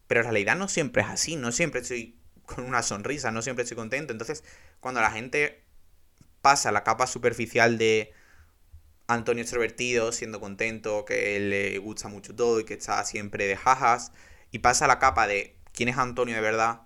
Pero 0.08 0.22
en 0.22 0.26
realidad 0.26 0.56
no 0.56 0.68
siempre 0.68 1.04
es 1.04 1.10
así, 1.10 1.36
no 1.36 1.52
siempre 1.52 1.82
estoy 1.82 2.18
con 2.46 2.66
una 2.66 2.84
sonrisa, 2.84 3.32
no 3.32 3.42
siempre 3.42 3.64
estoy 3.64 3.78
contento. 3.78 4.12
Entonces, 4.12 4.44
cuando 4.80 5.02
la 5.02 5.12
gente 5.12 5.64
pasa 6.42 6.72
la 6.72 6.84
capa 6.84 7.08
superficial 7.08 7.78
de 7.78 8.14
Antonio 9.08 9.42
extrovertido, 9.44 10.12
siendo 10.12 10.40
contento, 10.40 11.06
que 11.06 11.40
le 11.40 11.78
gusta 11.80 12.08
mucho 12.08 12.36
todo 12.36 12.60
y 12.60 12.66
que 12.66 12.76
está 12.76 13.04
siempre 13.06 13.48
de 13.48 13.58
jajas, 13.58 14.12
y 14.52 14.60
pasa 14.60 14.88
la 14.88 15.00
capa 15.00 15.28
de 15.28 15.58
quién 15.74 15.90
es 15.90 15.98
Antonio 15.98 16.36
de 16.36 16.42
verdad, 16.42 16.82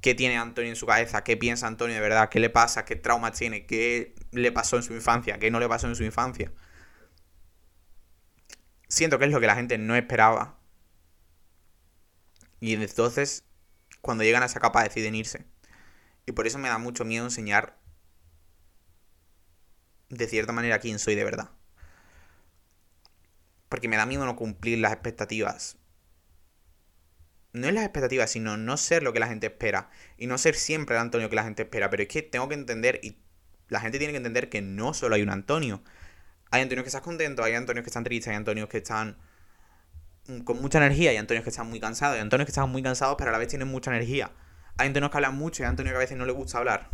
qué 0.00 0.14
tiene 0.14 0.38
Antonio 0.38 0.70
en 0.70 0.76
su 0.76 0.86
cabeza, 0.86 1.22
qué 1.24 1.36
piensa 1.36 1.66
Antonio 1.66 1.94
de 1.94 2.00
verdad, 2.00 2.28
qué 2.30 2.40
le 2.40 2.50
pasa, 2.50 2.84
qué 2.84 2.96
trauma 2.96 3.32
tiene, 3.32 3.66
qué 3.66 4.14
le 4.32 4.52
pasó 4.52 4.76
en 4.76 4.82
su 4.82 4.94
infancia, 4.94 5.38
qué 5.38 5.50
no 5.50 5.60
le 5.60 5.68
pasó 5.68 5.86
en 5.86 5.96
su 5.96 6.04
infancia. 6.04 6.52
Siento 8.88 9.18
que 9.18 9.26
es 9.26 9.30
lo 9.30 9.40
que 9.40 9.46
la 9.46 9.54
gente 9.54 9.78
no 9.78 9.94
esperaba. 9.94 10.58
Y 12.60 12.74
entonces, 12.74 13.44
cuando 14.00 14.24
llegan 14.24 14.42
a 14.42 14.46
esa 14.46 14.60
capa, 14.60 14.82
deciden 14.82 15.14
irse. 15.14 15.46
Y 16.26 16.32
por 16.32 16.46
eso 16.46 16.58
me 16.58 16.68
da 16.68 16.78
mucho 16.78 17.04
miedo 17.04 17.24
enseñar 17.24 17.79
de 20.10 20.26
cierta 20.26 20.52
manera 20.52 20.78
quién 20.78 20.98
soy 20.98 21.14
de 21.14 21.24
verdad. 21.24 21.50
Porque 23.68 23.88
me 23.88 23.96
da 23.96 24.04
miedo 24.06 24.26
no 24.26 24.36
cumplir 24.36 24.78
las 24.78 24.92
expectativas. 24.92 25.76
No 27.52 27.68
es 27.68 27.74
las 27.74 27.84
expectativas, 27.84 28.30
sino 28.30 28.56
no 28.56 28.76
ser 28.76 29.02
lo 29.02 29.12
que 29.12 29.20
la 29.20 29.28
gente 29.28 29.46
espera. 29.46 29.90
Y 30.18 30.26
no 30.26 30.38
ser 30.38 30.54
siempre 30.56 30.96
el 30.96 31.02
Antonio 31.02 31.30
que 31.30 31.36
la 31.36 31.44
gente 31.44 31.62
espera. 31.62 31.88
Pero 31.88 32.02
es 32.02 32.08
que 32.08 32.22
tengo 32.22 32.48
que 32.48 32.54
entender, 32.54 33.00
y 33.02 33.16
la 33.68 33.80
gente 33.80 33.98
tiene 33.98 34.12
que 34.12 34.18
entender 34.18 34.48
que 34.48 34.60
no 34.60 34.92
solo 34.92 35.14
hay 35.14 35.22
un 35.22 35.30
Antonio. 35.30 35.82
Hay 36.50 36.62
Antonios 36.62 36.84
que 36.84 36.88
están 36.88 37.02
contentos, 37.02 37.44
hay 37.44 37.54
Antonios 37.54 37.84
que 37.84 37.90
están 37.90 38.04
tristes, 38.04 38.28
hay 38.28 38.36
Antonios 38.36 38.68
que 38.68 38.78
están 38.78 39.16
con 40.44 40.60
mucha 40.60 40.78
energía 40.78 41.12
y 41.12 41.16
Antonio 41.16 41.42
que 41.42 41.50
están 41.50 41.68
muy 41.68 41.80
cansados. 41.80 42.16
Y 42.16 42.20
Antonio 42.20 42.44
que 42.44 42.50
están 42.50 42.68
muy 42.70 42.82
cansados, 42.82 43.14
pero 43.18 43.30
a 43.30 43.32
la 43.32 43.38
vez 43.38 43.48
tienen 43.48 43.68
mucha 43.68 43.90
energía. 43.90 44.32
Hay 44.76 44.88
Antonio 44.88 45.10
que 45.10 45.16
hablan 45.16 45.36
mucho 45.36 45.62
y 45.62 45.64
hay 45.64 45.70
Antonio 45.70 45.92
que 45.92 45.96
a 45.96 46.00
veces 46.00 46.18
no 46.18 46.26
le 46.26 46.32
gusta 46.32 46.58
hablar. 46.58 46.88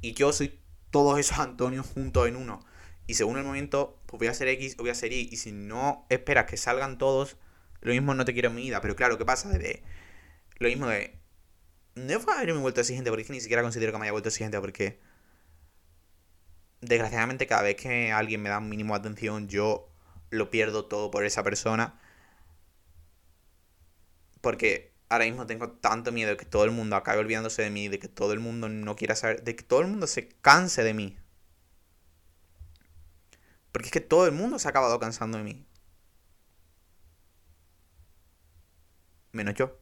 Y 0.00 0.12
yo 0.14 0.32
soy 0.32 0.58
todos 0.96 1.18
esos 1.18 1.38
Antonios 1.38 1.86
juntos 1.86 2.26
en 2.26 2.36
uno. 2.36 2.64
Y 3.06 3.14
según 3.14 3.36
el 3.36 3.44
momento, 3.44 4.00
pues 4.06 4.18
voy 4.18 4.28
a 4.28 4.34
ser 4.34 4.48
X 4.48 4.76
o 4.78 4.82
voy 4.82 4.88
a 4.88 4.94
ser 4.94 5.12
Y. 5.12 5.28
Y 5.30 5.36
si 5.36 5.52
no 5.52 6.06
esperas 6.08 6.46
que 6.46 6.56
salgan 6.56 6.96
todos, 6.96 7.36
lo 7.82 7.92
mismo 7.92 8.14
no 8.14 8.24
te 8.24 8.32
quiero 8.32 8.48
en 8.48 8.54
mi 8.54 8.62
vida. 8.62 8.80
Pero 8.80 8.96
claro, 8.96 9.18
¿qué 9.18 9.26
pasa? 9.26 9.50
De, 9.50 9.82
lo 10.56 10.68
mismo 10.68 10.86
de... 10.86 11.18
No 11.96 12.18
fue 12.18 12.32
haberme 12.32 12.60
vuelto 12.60 12.80
exigente 12.80 13.10
porque 13.10 13.30
ni 13.30 13.42
siquiera 13.42 13.60
considero 13.60 13.92
que 13.92 13.98
me 13.98 14.04
haya 14.04 14.12
vuelto 14.12 14.30
exigente 14.30 14.58
porque... 14.58 14.98
Desgraciadamente 16.80 17.46
cada 17.46 17.60
vez 17.60 17.76
que 17.76 18.10
alguien 18.10 18.40
me 18.40 18.48
da 18.48 18.56
un 18.58 18.70
mínimo 18.70 18.94
de 18.94 19.00
atención, 19.00 19.48
yo 19.48 19.90
lo 20.30 20.48
pierdo 20.50 20.86
todo 20.86 21.10
por 21.10 21.26
esa 21.26 21.42
persona. 21.42 22.00
Porque 24.40 24.94
ahora 25.08 25.24
mismo 25.24 25.46
tengo 25.46 25.70
tanto 25.70 26.12
miedo 26.12 26.30
de 26.30 26.36
que 26.36 26.44
todo 26.44 26.64
el 26.64 26.70
mundo 26.70 26.96
acabe 26.96 27.18
olvidándose 27.20 27.62
de 27.62 27.70
mí, 27.70 27.88
de 27.88 27.98
que 27.98 28.08
todo 28.08 28.32
el 28.32 28.40
mundo 28.40 28.68
no 28.68 28.96
quiera 28.96 29.16
saber, 29.16 29.42
de 29.44 29.56
que 29.56 29.62
todo 29.62 29.80
el 29.80 29.88
mundo 29.88 30.06
se 30.06 30.28
canse 30.40 30.82
de 30.82 30.94
mí. 30.94 31.16
Porque 33.72 33.86
es 33.88 33.92
que 33.92 34.00
todo 34.00 34.26
el 34.26 34.32
mundo 34.32 34.58
se 34.58 34.68
ha 34.68 34.70
acabado 34.70 34.98
cansando 34.98 35.38
de 35.38 35.44
mí. 35.44 35.66
Menos 39.32 39.54
yo. 39.54 39.78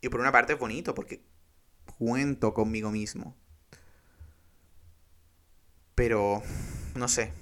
Y 0.00 0.08
por 0.08 0.20
una 0.20 0.32
parte 0.32 0.54
es 0.54 0.58
bonito 0.58 0.94
porque 0.94 1.22
cuento 1.98 2.54
conmigo 2.54 2.90
mismo. 2.90 3.36
Pero, 5.94 6.42
no 6.94 7.08
sé. 7.08 7.32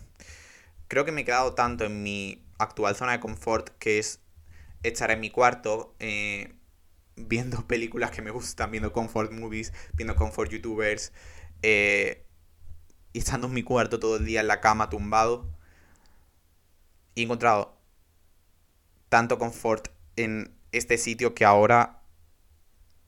Creo 0.89 1.05
que 1.05 1.13
me 1.13 1.23
he 1.23 1.25
quedado 1.25 1.55
tanto 1.55 1.85
en 1.85 2.03
mi 2.03 2.45
actual 2.63 2.97
zona 2.97 3.13
de 3.13 3.21
confort, 3.21 3.71
que 3.79 3.99
es 3.99 4.21
estar 4.83 5.11
en 5.11 5.21
mi 5.21 5.31
cuarto 5.31 5.95
eh, 5.99 6.55
viendo 7.17 7.67
películas 7.67 8.11
que 8.11 8.23
me 8.23 8.31
gustan, 8.31 8.71
viendo 8.71 8.93
comfort 8.93 9.33
movies, 9.33 9.73
viendo 9.95 10.17
comfort 10.17 10.51
youtubers, 10.51 11.13
eh, 11.63 12.27
y 13.13 13.19
estando 13.19 13.47
en 13.47 13.55
mi 13.55 13.63
cuarto 13.63 13.99
todo 13.99 14.17
el 14.17 14.25
día 14.25 14.41
en 14.41 14.49
la 14.49 14.61
cama 14.61 14.91
tumbado. 14.91 15.47
Y 17.15 17.23
he 17.23 17.25
encontrado 17.25 17.77
tanto 19.09 19.39
confort 19.39 19.89
en 20.17 20.57
este 20.73 20.97
sitio 20.97 21.35
que 21.35 21.45
ahora 21.45 22.03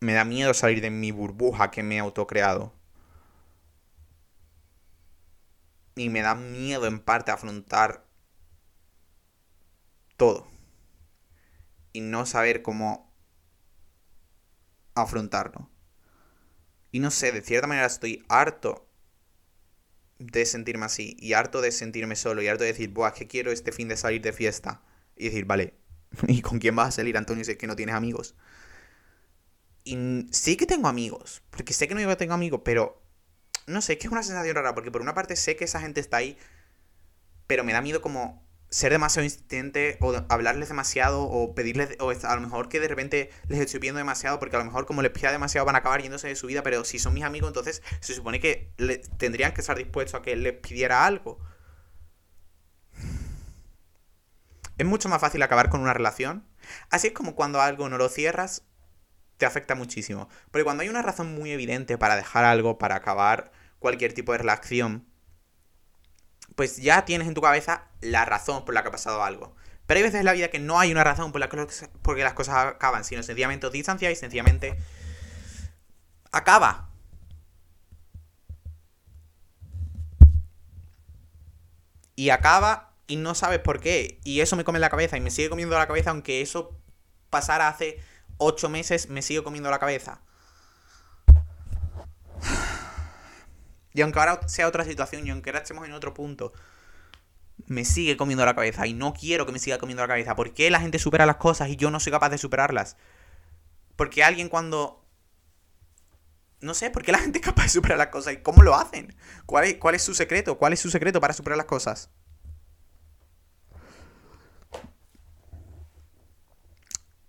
me 0.00 0.12
da 0.12 0.25
miedo 0.25 0.52
salir 0.52 0.82
de 0.82 0.90
mi 0.90 1.11
burbuja 1.12 1.70
que 1.70 1.82
me 1.82 1.96
he 1.96 1.99
autocreado. 1.99 2.75
Y 5.96 6.11
me 6.11 6.20
da 6.20 6.34
miedo 6.34 6.87
en 6.87 7.00
parte 7.00 7.30
afrontar 7.30 8.03
todo. 10.16 10.47
Y 11.92 12.00
no 12.00 12.26
saber 12.26 12.62
cómo 12.62 13.12
afrontarlo. 14.94 15.71
Y 16.90 17.00
no 17.00 17.11
sé, 17.11 17.33
de 17.33 17.42
cierta 17.42 17.66
manera 17.66 17.87
estoy 17.87 18.25
harto 18.28 18.88
de 20.18 20.47
sentirme 20.47 20.87
así. 20.87 21.16
Y 21.18 21.33
harto 21.33 21.61
de 21.61 21.73
sentirme 21.73 22.16
solo. 22.16 22.42
Y 22.42 22.49
harto 22.49 22.64
de 22.64 22.73
decir, 22.73 22.90
buah, 22.90 23.09
es 23.09 23.14
que 23.14 23.26
quiero 23.26 23.50
este 23.50 23.73
fin 23.73 23.88
de 23.88 23.97
salir 23.97 24.23
de 24.23 24.33
fiesta. 24.33 24.83
Y 25.16 25.25
decir, 25.25 25.44
vale, 25.44 25.75
¿y 26.28 26.42
con 26.42 26.59
quién 26.59 26.76
vas 26.76 26.88
a 26.88 26.92
salir, 26.92 27.16
Antonio, 27.16 27.44
si 27.44 27.52
es 27.52 27.59
que 27.59 27.66
no 27.66 27.76
tienes 27.76 27.94
amigos? 27.94 28.35
Y 29.85 30.26
sí 30.30 30.56
que 30.56 30.66
tengo 30.66 30.88
amigos. 30.88 31.42
Porque 31.50 31.73
sé 31.73 31.88
que 31.88 31.94
no 31.94 32.16
tengo 32.16 32.35
amigos, 32.35 32.62
pero... 32.64 33.02
No 33.66 33.80
sé, 33.80 33.94
es 33.94 33.99
que 33.99 34.06
es 34.06 34.12
una 34.12 34.23
sensación 34.23 34.54
rara. 34.54 34.75
Porque 34.75 34.90
por 34.90 35.00
una 35.00 35.14
parte 35.14 35.37
sé 35.37 35.56
que 35.56 35.64
esa 35.64 35.80
gente 35.80 36.00
está 36.00 36.18
ahí. 36.18 36.38
Pero 37.47 37.64
me 37.64 37.73
da 37.73 37.80
miedo 37.80 38.00
como 38.00 38.44
ser 38.75 38.90
demasiado 38.90 39.23
insistente 39.23 39.99
o 40.00 40.13
hablarles 40.28 40.69
demasiado 40.69 41.23
o 41.23 41.54
pedirles, 41.54 41.97
o 42.00 42.10
a 42.10 42.34
lo 42.34 42.41
mejor 42.41 42.69
que 42.69 42.80
de 42.80 42.89
repente 42.89 43.30
les 43.47 43.60
estoy 43.60 43.78
pidiendo 43.78 43.99
demasiado 43.99 44.41
porque 44.41 44.56
a 44.56 44.58
lo 44.58 44.65
mejor 44.65 44.84
como 44.84 45.00
les 45.00 45.13
pida 45.13 45.30
demasiado 45.30 45.65
van 45.65 45.76
a 45.76 45.78
acabar 45.78 46.02
yéndose 46.02 46.26
de 46.26 46.34
su 46.34 46.49
vida, 46.49 46.65
pero 46.65 46.84
si 46.84 46.99
son 46.99 47.15
mis 47.15 47.23
amigos 47.23 47.47
entonces 47.47 47.84
se 48.00 48.15
supone 48.15 48.41
que 48.41 48.73
tendrían 49.17 49.54
que 49.54 49.60
estar 49.60 49.78
dispuestos 49.78 50.19
a 50.19 50.23
que 50.23 50.34
les 50.34 50.54
pidiera 50.54 51.06
algo. 51.06 51.39
Es 54.76 54.84
mucho 54.84 55.08
más 55.08 55.21
fácil 55.21 55.41
acabar 55.45 55.71
con 55.71 55.80
una 55.80 55.95
relación. 55.95 56.45
Así 56.91 57.06
es 57.06 57.13
como 57.13 57.37
cuando 57.37 57.60
algo 57.60 57.89
no 57.89 57.97
lo 57.97 58.08
cierras, 58.08 58.65
te 59.37 59.47
afecta 59.47 59.76
muchísimo. 59.76 60.28
Porque 60.50 60.65
cuando 60.65 60.82
hay 60.82 60.89
una 60.89 61.02
razón 61.02 61.32
muy 61.32 61.52
evidente 61.52 61.97
para 61.97 62.17
dejar 62.17 62.45
algo, 62.45 62.76
para 62.76 62.97
acabar 62.97 63.52
cualquier 63.78 64.15
tipo 64.15 64.32
de 64.32 64.39
relación, 64.39 65.06
pues 66.54 66.76
ya 66.76 67.04
tienes 67.04 67.28
en 67.28 67.34
tu 67.34 67.40
cabeza 67.40 67.88
la 68.00 68.25
razón 68.25 68.64
por 68.64 68.75
la 68.75 68.82
que 68.82 68.88
ha 68.88 68.93
pasado 68.93 69.23
algo. 69.23 69.54
Pero 69.86 69.99
hay 69.99 70.04
veces 70.04 70.21
en 70.21 70.26
la 70.26 70.32
vida 70.32 70.49
que 70.49 70.58
no 70.58 70.78
hay 70.78 70.93
una 70.93 71.04
razón 71.04 71.32
por 71.32 71.40
la 71.40 71.49
que 71.49 72.23
las 72.23 72.32
cosas 72.34 72.75
acaban, 72.75 73.04
sino 73.04 73.23
sencillamente 73.23 73.67
os 73.67 73.75
y 73.75 73.82
sencillamente 73.82 74.78
acaba. 76.32 76.90
Y 82.17 82.30
acaba 82.30 82.93
y 83.06 83.17
no 83.17 83.34
sabes 83.34 83.58
por 83.58 83.80
qué. 83.80 84.21
Y 84.25 84.40
eso 84.40 84.56
me 84.56 84.64
come 84.64 84.78
la 84.78 84.90
cabeza 84.90 85.17
y 85.17 85.21
me 85.21 85.30
sigue 85.30 85.50
comiendo 85.50 85.76
la 85.76 85.86
cabeza, 85.86 86.10
aunque 86.10 86.40
eso 86.40 86.78
pasara 87.30 87.69
hace 87.69 87.99
ocho 88.38 88.69
meses, 88.69 89.08
me 89.08 89.23
sigue 89.23 89.43
comiendo 89.43 89.71
la 89.71 89.78
cabeza. 89.78 90.21
Y 93.95 94.02
aunque 94.02 94.19
ahora 94.19 94.47
sea 94.49 94.69
otra 94.69 94.85
situación 94.85 95.26
y 95.26 95.30
aunque 95.30 95.50
ahora 95.50 95.61
estemos 95.61 95.87
en 95.87 95.93
otro 95.93 96.13
punto, 96.13 96.52
me 97.67 97.85
sigue 97.85 98.17
comiendo 98.17 98.45
la 98.45 98.54
cabeza 98.54 98.87
y 98.87 98.93
no 98.93 99.15
quiero 99.15 99.47
que 99.47 99.52
me 99.52 99.61
siga 99.61 99.78
comiendo 99.78 100.02
la 100.02 100.09
cabeza. 100.09 100.35
¿Por 100.35 100.52
qué 100.52 100.71
la 100.71 100.80
gente 100.80 100.99
supera 100.99 101.26
las 101.26 101.37
cosas 101.37 101.69
y 101.69 101.76
yo 101.76 101.91
no 101.93 102.00
soy 102.00 102.13
capaz 102.13 102.30
de 102.30 102.39
superarlas? 102.39 102.97
Porque 103.97 104.25
alguien 104.25 104.49
cuando... 104.49 105.00
No 106.61 106.75
sé, 106.75 106.91
¿por 106.91 107.04
qué 107.04 107.13
la 107.13 107.19
gente 107.19 107.39
es 107.39 107.45
capaz 107.45 107.65
de 107.65 107.69
superar 107.69 107.99
las 107.99 108.09
cosas 108.09 108.35
y 108.35 108.39
cómo 108.39 108.63
lo 108.63 108.75
hacen? 108.75 109.15
¿Cuál 109.47 109.65
es, 109.65 109.75
cuál 109.76 109.95
es 109.95 110.02
su 110.02 110.15
secreto? 110.15 110.59
¿Cuál 110.59 110.73
es 110.73 110.80
su 110.80 110.91
secreto 110.91 111.21
para 111.21 111.35
superar 111.35 111.57
las 111.57 111.67
cosas? 111.67 112.11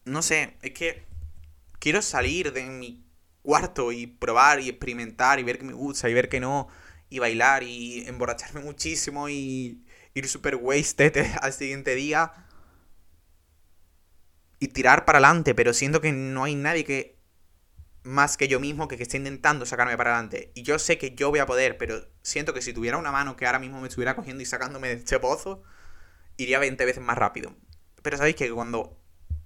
No 0.05 0.21
sé, 0.21 0.57
es 0.61 0.71
que 0.71 1.05
quiero 1.79 2.01
salir 2.01 2.53
de 2.53 2.63
mi 2.63 3.05
cuarto 3.45 3.91
y 3.91 4.07
probar 4.07 4.59
y 4.59 4.69
experimentar 4.69 5.39
y 5.39 5.43
ver 5.43 5.57
que 5.57 5.65
me 5.65 5.73
gusta 5.73 6.09
y 6.09 6.13
ver 6.13 6.27
que 6.27 6.39
no 6.39 6.67
y 7.09 7.19
bailar 7.19 7.63
y 7.63 8.05
emborracharme 8.07 8.61
muchísimo 8.61 9.29
y 9.29 9.85
ir 10.13 10.27
super 10.27 10.55
wasted 10.55 11.15
al 11.41 11.53
siguiente 11.53 11.95
día 11.95 12.33
y 14.59 14.69
tirar 14.69 15.05
para 15.05 15.19
adelante, 15.19 15.53
pero 15.53 15.73
siento 15.73 16.01
que 16.01 16.11
no 16.11 16.43
hay 16.45 16.55
nadie 16.55 16.83
que 16.83 17.15
más 18.03 18.37
que 18.37 18.47
yo 18.47 18.59
mismo 18.59 18.87
que, 18.87 18.97
que 18.97 19.03
esté 19.03 19.17
intentando 19.17 19.65
sacarme 19.65 19.97
para 19.97 20.11
adelante. 20.11 20.51
Y 20.55 20.63
yo 20.63 20.79
sé 20.79 20.97
que 20.97 21.15
yo 21.15 21.29
voy 21.29 21.39
a 21.39 21.45
poder, 21.45 21.77
pero 21.77 22.07
siento 22.21 22.53
que 22.53 22.61
si 22.61 22.73
tuviera 22.73 22.97
una 22.97 23.11
mano 23.11 23.35
que 23.35 23.45
ahora 23.45 23.59
mismo 23.59 23.81
me 23.81 23.87
estuviera 23.87 24.15
cogiendo 24.15 24.43
y 24.43 24.45
sacándome 24.45 24.89
de 24.89 24.93
este 24.95 25.19
pozo, 25.19 25.63
iría 26.37 26.59
20 26.59 26.85
veces 26.85 27.03
más 27.03 27.17
rápido. 27.17 27.55
Pero 28.01 28.17
sabéis 28.17 28.35
que 28.35 28.51
cuando 28.51 28.99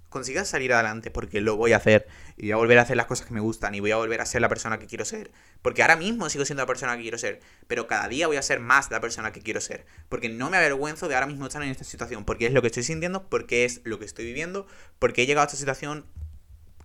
consigas 0.09 0.47
salir 0.47 0.73
adelante 0.73 1.11
porque 1.11 1.41
lo 1.41 1.55
voy 1.55 1.73
a 1.73 1.77
hacer 1.77 2.07
y 2.35 2.43
voy 2.43 2.51
a 2.51 2.55
volver 2.57 2.79
a 2.79 2.81
hacer 2.81 2.97
las 2.97 3.05
cosas 3.05 3.27
que 3.27 3.33
me 3.33 3.39
gustan 3.39 3.75
y 3.75 3.79
voy 3.79 3.91
a 3.91 3.97
volver 3.97 4.21
a 4.21 4.25
ser 4.25 4.41
la 4.41 4.49
persona 4.49 4.79
que 4.79 4.87
quiero 4.87 5.05
ser. 5.05 5.31
Porque 5.61 5.81
ahora 5.81 5.95
mismo 5.95 6.29
sigo 6.29 6.45
siendo 6.45 6.63
la 6.63 6.67
persona 6.67 6.95
que 6.95 7.03
quiero 7.03 7.17
ser, 7.17 7.39
pero 7.67 7.87
cada 7.87 8.07
día 8.07 8.27
voy 8.27 8.37
a 8.37 8.41
ser 8.41 8.59
más 8.59 8.91
la 8.91 8.99
persona 8.99 9.31
que 9.31 9.41
quiero 9.41 9.61
ser. 9.61 9.85
Porque 10.09 10.29
no 10.29 10.49
me 10.49 10.57
avergüenzo 10.57 11.07
de 11.07 11.15
ahora 11.15 11.27
mismo 11.27 11.45
estar 11.45 11.61
en 11.61 11.69
esta 11.69 11.83
situación, 11.83 12.25
porque 12.25 12.47
es 12.47 12.53
lo 12.53 12.61
que 12.61 12.67
estoy 12.67 12.83
sintiendo, 12.83 13.29
porque 13.29 13.65
es 13.65 13.81
lo 13.83 13.99
que 13.99 14.05
estoy 14.05 14.25
viviendo, 14.25 14.67
porque 14.97 15.23
he 15.23 15.25
llegado 15.25 15.43
a 15.43 15.47
esta 15.47 15.57
situación 15.57 16.05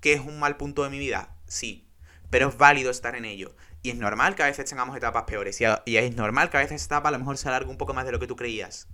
que 0.00 0.12
es 0.12 0.20
un 0.20 0.38
mal 0.38 0.58
punto 0.58 0.84
de 0.84 0.90
mi 0.90 0.98
vida, 0.98 1.34
sí, 1.46 1.88
pero 2.28 2.48
es 2.48 2.58
válido 2.58 2.90
estar 2.90 3.16
en 3.16 3.24
ello. 3.24 3.56
Y 3.82 3.90
es 3.90 3.96
normal 3.96 4.34
que 4.34 4.42
a 4.42 4.46
veces 4.46 4.68
tengamos 4.68 4.96
etapas 4.96 5.24
peores, 5.24 5.60
y, 5.60 5.96
es 5.96 6.14
normal 6.16 6.50
que 6.50 6.58
a 6.58 6.60
veces 6.60 6.82
esta 6.82 6.96
etapa 6.96 7.08
a 7.08 7.12
lo 7.12 7.18
mejor 7.18 7.38
se 7.38 7.48
alargue 7.48 7.70
un 7.70 7.78
poco 7.78 7.94
más 7.94 8.04
de 8.04 8.12
lo 8.12 8.18
que 8.18 8.26
tú 8.26 8.36
creías. 8.36 8.88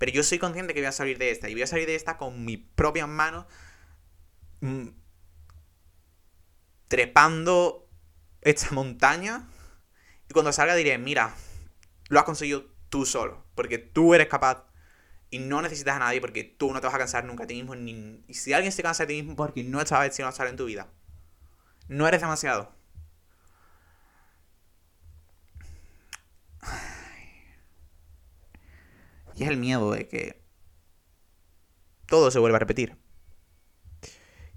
Pero 0.00 0.12
yo 0.12 0.22
soy 0.22 0.38
consciente 0.38 0.72
que 0.72 0.80
voy 0.80 0.86
a 0.86 0.92
salir 0.92 1.18
de 1.18 1.30
esta. 1.30 1.50
Y 1.50 1.52
voy 1.52 1.62
a 1.62 1.66
salir 1.66 1.86
de 1.86 1.94
esta 1.94 2.16
con 2.16 2.42
mis 2.46 2.58
propias 2.74 3.06
manos. 3.06 3.44
Mm, 4.60 4.88
trepando 6.88 7.86
esta 8.40 8.70
montaña. 8.70 9.46
Y 10.26 10.32
cuando 10.32 10.54
salga 10.54 10.74
diré, 10.74 10.96
mira, 10.96 11.34
lo 12.08 12.18
has 12.18 12.24
conseguido 12.24 12.64
tú 12.88 13.04
solo. 13.04 13.44
Porque 13.54 13.76
tú 13.76 14.14
eres 14.14 14.28
capaz. 14.28 14.64
Y 15.28 15.38
no 15.38 15.60
necesitas 15.60 15.96
a 15.96 15.98
nadie 15.98 16.22
porque 16.22 16.44
tú 16.44 16.72
no 16.72 16.80
te 16.80 16.86
vas 16.86 16.94
a 16.94 16.98
cansar 16.98 17.26
nunca 17.26 17.44
a 17.44 17.46
ti 17.46 17.56
mismo. 17.56 17.74
Ni... 17.74 18.24
Y 18.26 18.32
si 18.32 18.54
alguien 18.54 18.72
se 18.72 18.82
cansa 18.82 19.04
de 19.04 19.08
ti 19.12 19.20
mismo 19.20 19.36
porque 19.36 19.64
no 19.64 19.84
sabes 19.84 20.16
si 20.16 20.22
no 20.22 20.30
estar 20.30 20.46
en 20.46 20.56
tu 20.56 20.64
vida. 20.64 20.88
No 21.88 22.08
eres 22.08 22.22
demasiado. 22.22 22.74
Y 29.40 29.44
es 29.44 29.48
el 29.48 29.56
miedo 29.56 29.90
de 29.90 30.06
que 30.06 30.38
todo 32.04 32.30
se 32.30 32.38
vuelva 32.38 32.56
a 32.56 32.60
repetir. 32.60 32.98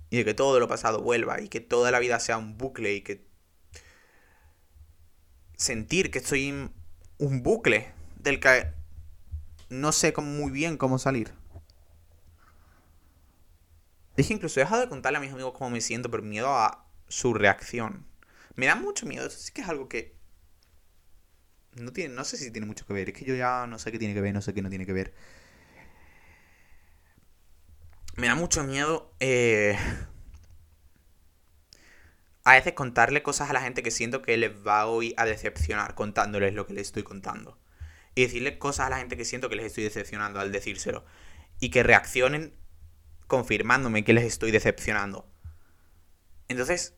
Y 0.10 0.18
de 0.18 0.26
que 0.26 0.34
todo 0.34 0.60
lo 0.60 0.68
pasado 0.68 1.02
vuelva 1.02 1.40
y 1.40 1.48
que 1.48 1.62
toda 1.62 1.90
la 1.90 2.00
vida 2.00 2.20
sea 2.20 2.38
un 2.38 2.58
bucle 2.58 2.94
y 2.94 3.00
que 3.00 3.26
sentir 5.56 6.12
que 6.12 6.20
estoy 6.20 6.50
en 6.50 6.74
un 7.18 7.44
bucle 7.44 7.94
del 8.20 8.42
que 8.42 8.74
no 9.70 9.94
sé 9.94 10.14
muy 10.18 10.52
bien 10.52 10.76
cómo 10.76 11.00
salir. 11.00 11.32
Que 14.18 14.26
incluso 14.34 14.60
he 14.60 14.64
dejado 14.64 14.82
de 14.82 14.90
contarle 14.90 15.20
a 15.20 15.22
mis 15.22 15.32
amigos 15.32 15.54
cómo 15.58 15.70
me 15.70 15.80
siento 15.80 16.12
por 16.12 16.24
miedo 16.24 16.50
a 16.50 16.86
su 17.08 17.34
reacción. 17.34 18.06
Me 18.56 18.66
da 18.66 18.76
mucho 18.76 19.06
miedo. 19.06 19.28
Eso 19.28 19.40
sí 19.40 19.54
que 19.54 19.62
es 19.62 19.70
algo 19.70 19.88
que. 19.88 20.18
No, 21.76 21.92
tiene, 21.92 22.14
no 22.14 22.24
sé 22.24 22.38
si 22.38 22.52
tiene 22.52 22.68
mucho 22.68 22.86
que 22.86 22.94
ver. 22.94 23.10
Es 23.10 23.16
que 23.16 23.26
yo 23.26 23.36
ya 23.36 23.66
no 23.68 23.80
sé 23.80 23.92
qué 23.92 24.00
tiene 24.00 24.14
que 24.14 24.22
ver, 24.22 24.34
no 24.34 24.42
sé 24.42 24.54
qué 24.54 24.62
no 24.62 24.70
tiene 24.70 24.86
que 24.86 24.94
ver. 24.94 25.14
Me 28.16 28.28
da 28.28 28.36
mucho 28.36 28.64
miedo. 28.64 29.12
Eh, 29.20 29.78
a 32.44 32.54
veces 32.54 32.74
contarle 32.74 33.24
cosas 33.24 33.50
a 33.50 33.54
la 33.54 33.62
gente 33.62 33.84
que 33.84 33.92
siento 33.92 34.22
que 34.22 34.38
les 34.38 34.52
va 34.66 34.86
hoy 34.86 35.14
a 35.18 35.26
decepcionar 35.26 35.96
contándoles 35.96 36.54
lo 36.54 36.68
que 36.68 36.74
les 36.74 36.88
estoy 36.88 37.04
contando. 37.04 37.58
Y 38.16 38.24
decirle 38.24 38.60
cosas 38.60 38.88
a 38.88 38.90
la 38.92 38.98
gente 38.98 39.18
que 39.18 39.26
siento 39.26 39.50
que 39.50 39.56
les 39.56 39.66
estoy 39.66 39.84
decepcionando 39.86 40.40
al 40.40 40.52
decírselo. 40.52 41.06
Y 41.60 41.70
que 41.70 41.84
reaccionen 41.84 42.54
confirmándome 43.28 44.04
que 44.04 44.14
les 44.14 44.26
estoy 44.26 44.52
decepcionando. 44.52 45.28
Entonces, 46.48 46.96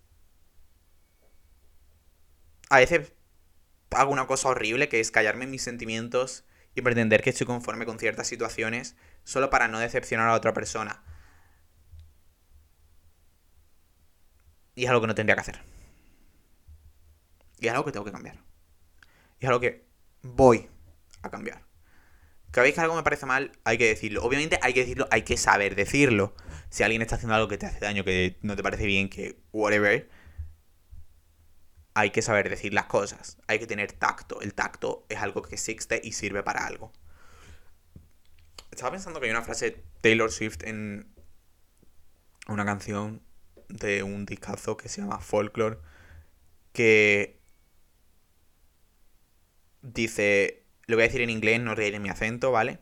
a 2.70 2.78
veces 2.78 3.12
hago 3.96 4.12
una 4.12 4.28
cosa 4.28 4.50
horrible 4.50 4.90
que 4.90 5.00
es 5.00 5.12
callarme 5.12 5.48
mis 5.48 5.64
sentimientos 5.64 6.46
y 6.76 6.82
pretender 6.82 7.22
que 7.24 7.30
estoy 7.30 7.48
conforme 7.48 7.86
con 7.86 8.00
ciertas 8.00 8.28
situaciones 8.28 8.96
solo 9.24 9.50
para 9.50 9.68
no 9.68 9.80
decepcionar 9.80 10.30
a 10.30 10.34
otra 10.34 10.54
persona. 10.54 11.04
Y 14.76 14.84
es 14.84 14.90
algo 14.90 15.02
que 15.02 15.08
no 15.08 15.16
tendría 15.16 15.36
que 15.36 15.42
hacer. 15.42 15.62
Y 17.60 17.68
es 17.68 17.72
algo 17.72 17.86
que 17.86 17.94
tengo 17.94 18.06
que 18.06 18.12
cambiar. 18.12 18.36
Y 19.40 19.46
es 19.46 19.48
algo 19.48 19.62
que 19.62 19.88
voy 20.22 20.70
a 21.22 21.30
cambiar. 21.30 21.64
Cada 22.52 22.64
vez 22.64 22.76
que 22.76 22.82
algo 22.82 22.96
me 22.96 23.04
parece 23.04 23.26
mal, 23.26 23.52
hay 23.64 23.78
que 23.78 23.88
decirlo. 23.88 24.24
Obviamente 24.24 24.60
hay 24.62 24.74
que 24.74 24.82
decirlo, 24.82 25.08
hay 25.12 25.24
que 25.24 25.38
saber 25.38 25.76
decirlo. 25.76 26.36
Si 26.70 26.84
alguien 26.84 27.02
está 27.02 27.16
haciendo 27.16 27.36
algo 27.36 27.48
que 27.48 27.58
te 27.58 27.66
hace 27.66 27.80
daño, 27.80 28.04
que 28.04 28.38
no 28.42 28.56
te 28.56 28.64
parece 28.64 28.86
bien, 28.86 29.10
que 29.10 29.42
whatever, 29.52 30.10
hay 31.96 32.12
que 32.12 32.22
saber 32.22 32.50
decir 32.50 32.74
las 32.74 32.86
cosas. 32.86 33.38
Hay 33.48 33.58
que 33.58 33.68
tener 33.68 33.94
tacto. 33.94 34.42
El 34.42 34.54
tacto 34.54 35.06
es 35.10 35.18
algo 35.20 35.42
que 35.42 35.56
existe 35.56 36.00
y 36.04 36.12
sirve 36.12 36.44
para 36.44 36.68
algo. 36.68 36.92
Estaba 38.70 38.92
pensando 38.92 39.20
que 39.20 39.26
hay 39.26 39.32
una 39.32 39.42
frase 39.42 39.72
de 39.72 39.84
Taylor 40.02 40.32
Swift 40.32 40.64
en 40.64 41.12
una 42.48 42.66
canción 42.66 43.24
de 43.70 44.04
un 44.04 44.26
discazo 44.26 44.78
que 44.78 44.90
se 44.90 45.02
llama 45.02 45.20
Folklore 45.20 45.80
que 46.74 47.40
dice 49.82 50.66
lo 50.88 50.98
voy 50.98 51.04
a 51.04 51.08
decir 51.08 51.22
en 51.22 51.30
inglés, 51.30 51.60
no 51.62 51.74
reiré 51.74 52.00
mi 52.00 52.10
acento, 52.10 52.52
¿vale? 52.52 52.80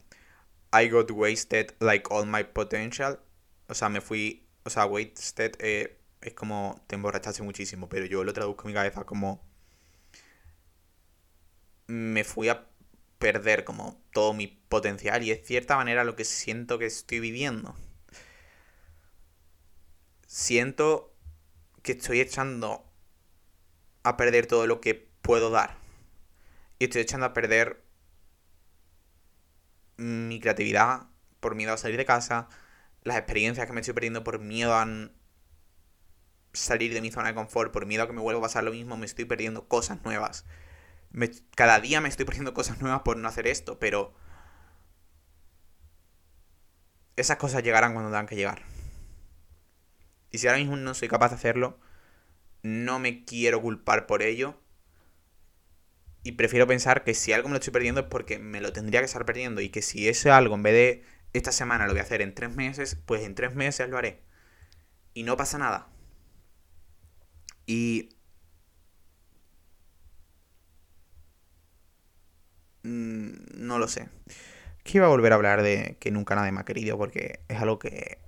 I 0.73 0.89
got 0.89 1.12
wasted 1.12 1.73
like 1.80 2.08
all 2.10 2.26
my 2.26 2.43
potential. 2.43 3.19
O 3.67 3.73
sea, 3.73 3.89
me 3.89 4.02
fui. 4.02 4.47
O 4.65 4.69
sea, 4.69 4.86
wasted 4.86 5.56
eh, 5.60 5.99
es 6.29 6.36
como 6.36 6.83
te 6.88 6.95
emborrachaste 6.95 7.43
muchísimo, 7.43 7.89
pero 7.89 8.05
yo 8.05 8.23
lo 8.23 8.33
traduzco 8.33 8.63
en 8.63 8.67
mi 8.67 8.73
cabeza 8.73 9.03
como. 9.05 9.41
Me 11.88 12.23
fui 12.23 12.49
a 12.49 12.67
perder 13.19 13.63
como 13.63 14.01
todo 14.12 14.33
mi 14.33 14.47
potencial 14.47 15.23
y 15.23 15.31
es 15.31 15.45
cierta 15.45 15.75
manera 15.75 16.03
lo 16.03 16.15
que 16.15 16.25
siento 16.25 16.79
que 16.79 16.86
estoy 16.86 17.19
viviendo. 17.19 17.75
Siento 20.27 21.13
que 21.83 21.93
estoy 21.93 22.21
echando 22.21 22.89
a 24.03 24.17
perder 24.17 24.47
todo 24.47 24.67
lo 24.67 24.81
que 24.81 25.09
puedo 25.21 25.49
dar. 25.49 25.77
Y 26.79 26.86
estoy 26.86 27.01
echando 27.01 27.25
a 27.25 27.33
perder 27.33 27.83
mi 29.97 30.39
creatividad 30.39 31.07
por 31.39 31.55
miedo 31.55 31.73
a 31.73 31.77
salir 31.77 31.97
de 31.97 32.05
casa, 32.05 32.49
las 33.03 33.17
experiencias 33.17 33.67
que 33.67 33.73
me 33.73 33.81
estoy 33.81 33.93
perdiendo 33.93 34.23
por 34.23 34.39
miedo 34.39 34.73
a 34.73 34.86
salir 36.53 36.93
de 36.93 37.01
mi 37.01 37.11
zona 37.11 37.29
de 37.29 37.35
confort, 37.35 37.71
por 37.71 37.85
miedo 37.85 38.03
a 38.03 38.07
que 38.07 38.13
me 38.13 38.21
vuelva 38.21 38.39
a 38.39 38.43
pasar 38.43 38.63
lo 38.63 38.71
mismo, 38.71 38.97
me 38.97 39.05
estoy 39.05 39.25
perdiendo 39.25 39.67
cosas 39.67 40.03
nuevas. 40.03 40.45
cada 41.55 41.79
día 41.79 42.01
me 42.01 42.09
estoy 42.09 42.25
perdiendo 42.25 42.53
cosas 42.53 42.81
nuevas 42.81 43.01
por 43.03 43.17
no 43.17 43.27
hacer 43.27 43.47
esto, 43.47 43.79
pero 43.79 44.13
esas 47.15 47.37
cosas 47.37 47.63
llegarán 47.63 47.93
cuando 47.93 48.09
tengan 48.09 48.27
que 48.27 48.35
llegar. 48.35 48.63
Y 50.31 50.39
si 50.39 50.47
ahora 50.47 50.59
mismo 50.59 50.75
no 50.77 50.93
soy 50.93 51.07
capaz 51.07 51.29
de 51.29 51.35
hacerlo, 51.35 51.79
no 52.63 52.99
me 52.99 53.25
quiero 53.25 53.61
culpar 53.61 54.07
por 54.07 54.23
ello 54.23 54.63
y 56.23 56.33
prefiero 56.33 56.65
pensar 56.67 57.03
que 57.03 57.13
si 57.13 57.33
algo 57.33 57.49
me 57.49 57.53
lo 57.53 57.59
estoy 57.59 57.73
perdiendo 57.73 58.01
es 58.01 58.07
porque 58.07 58.39
me 58.39 58.61
lo 58.61 58.71
tendría 58.71 59.01
que 59.01 59.05
estar 59.05 59.25
perdiendo. 59.25 59.61
Y 59.61 59.69
que 59.69 59.81
si 59.81 60.07
ese 60.07 60.31
algo 60.31 60.55
en 60.55 60.63
vez 60.63 60.73
de 60.73 61.03
esta 61.33 61.51
semana 61.51 61.85
lo 61.85 61.91
voy 61.93 61.99
a 61.99 62.03
hacer 62.03 62.21
en 62.21 62.33
tres 62.33 62.55
meses, 62.55 62.97
pues 63.05 63.23
en 63.23 63.35
tres 63.35 63.55
meses 63.55 63.89
lo 63.89 63.97
haré. 63.97 64.23
Y 65.13 65.23
no 65.23 65.35
pasa 65.35 65.57
nada. 65.57 65.92
Y... 67.65 68.10
Mm, 72.84 73.32
no 73.56 73.80
lo 73.80 73.88
sé. 73.88 74.10
Que 74.84 74.97
iba 74.97 75.06
a 75.06 75.10
volver 75.10 75.32
a 75.32 75.36
hablar 75.36 75.62
de 75.63 75.97
que 75.99 76.12
nunca 76.12 76.36
nadie 76.36 76.52
me 76.52 76.62
ha 76.62 76.65
querido 76.65 76.97
porque 76.97 77.39
es 77.47 77.60
algo 77.62 77.80
que 77.80 78.19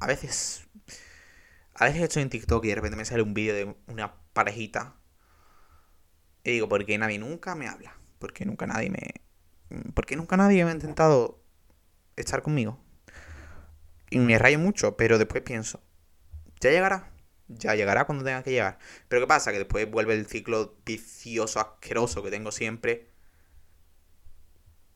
a 0.00 0.06
veces... 0.06 0.66
A 1.74 1.86
veces 1.86 2.02
estoy 2.02 2.22
en 2.22 2.30
TikTok 2.30 2.64
y 2.64 2.68
de 2.68 2.74
repente 2.76 2.96
me 2.96 3.04
sale 3.04 3.22
un 3.22 3.34
vídeo 3.34 3.54
de 3.54 3.74
una 3.88 4.14
parejita 4.32 4.96
y 6.44 6.50
digo, 6.52 6.68
¿por 6.68 6.84
qué 6.84 6.98
nadie 6.98 7.18
nunca 7.18 7.54
me 7.54 7.66
habla? 7.66 7.96
¿Por 8.18 8.32
qué 8.32 8.44
nunca 8.44 8.66
nadie 8.66 8.90
me... 8.90 9.24
¿Por 9.94 10.04
qué 10.04 10.14
nunca 10.14 10.36
nadie 10.36 10.62
me 10.64 10.70
ha 10.70 10.74
intentado 10.74 11.42
estar 12.16 12.42
conmigo? 12.42 12.78
Y 14.10 14.18
me 14.18 14.38
rayo 14.38 14.58
mucho, 14.58 14.96
pero 14.96 15.18
después 15.18 15.42
pienso, 15.42 15.82
ya 16.60 16.70
llegará, 16.70 17.10
ya 17.48 17.74
llegará 17.74 18.04
cuando 18.06 18.24
tenga 18.24 18.42
que 18.42 18.50
llegar. 18.50 18.78
Pero 19.08 19.22
¿qué 19.22 19.26
pasa? 19.26 19.52
Que 19.52 19.58
después 19.58 19.90
vuelve 19.90 20.14
el 20.14 20.26
ciclo 20.26 20.76
vicioso, 20.84 21.60
asqueroso 21.60 22.22
que 22.22 22.30
tengo 22.30 22.52
siempre. 22.52 23.10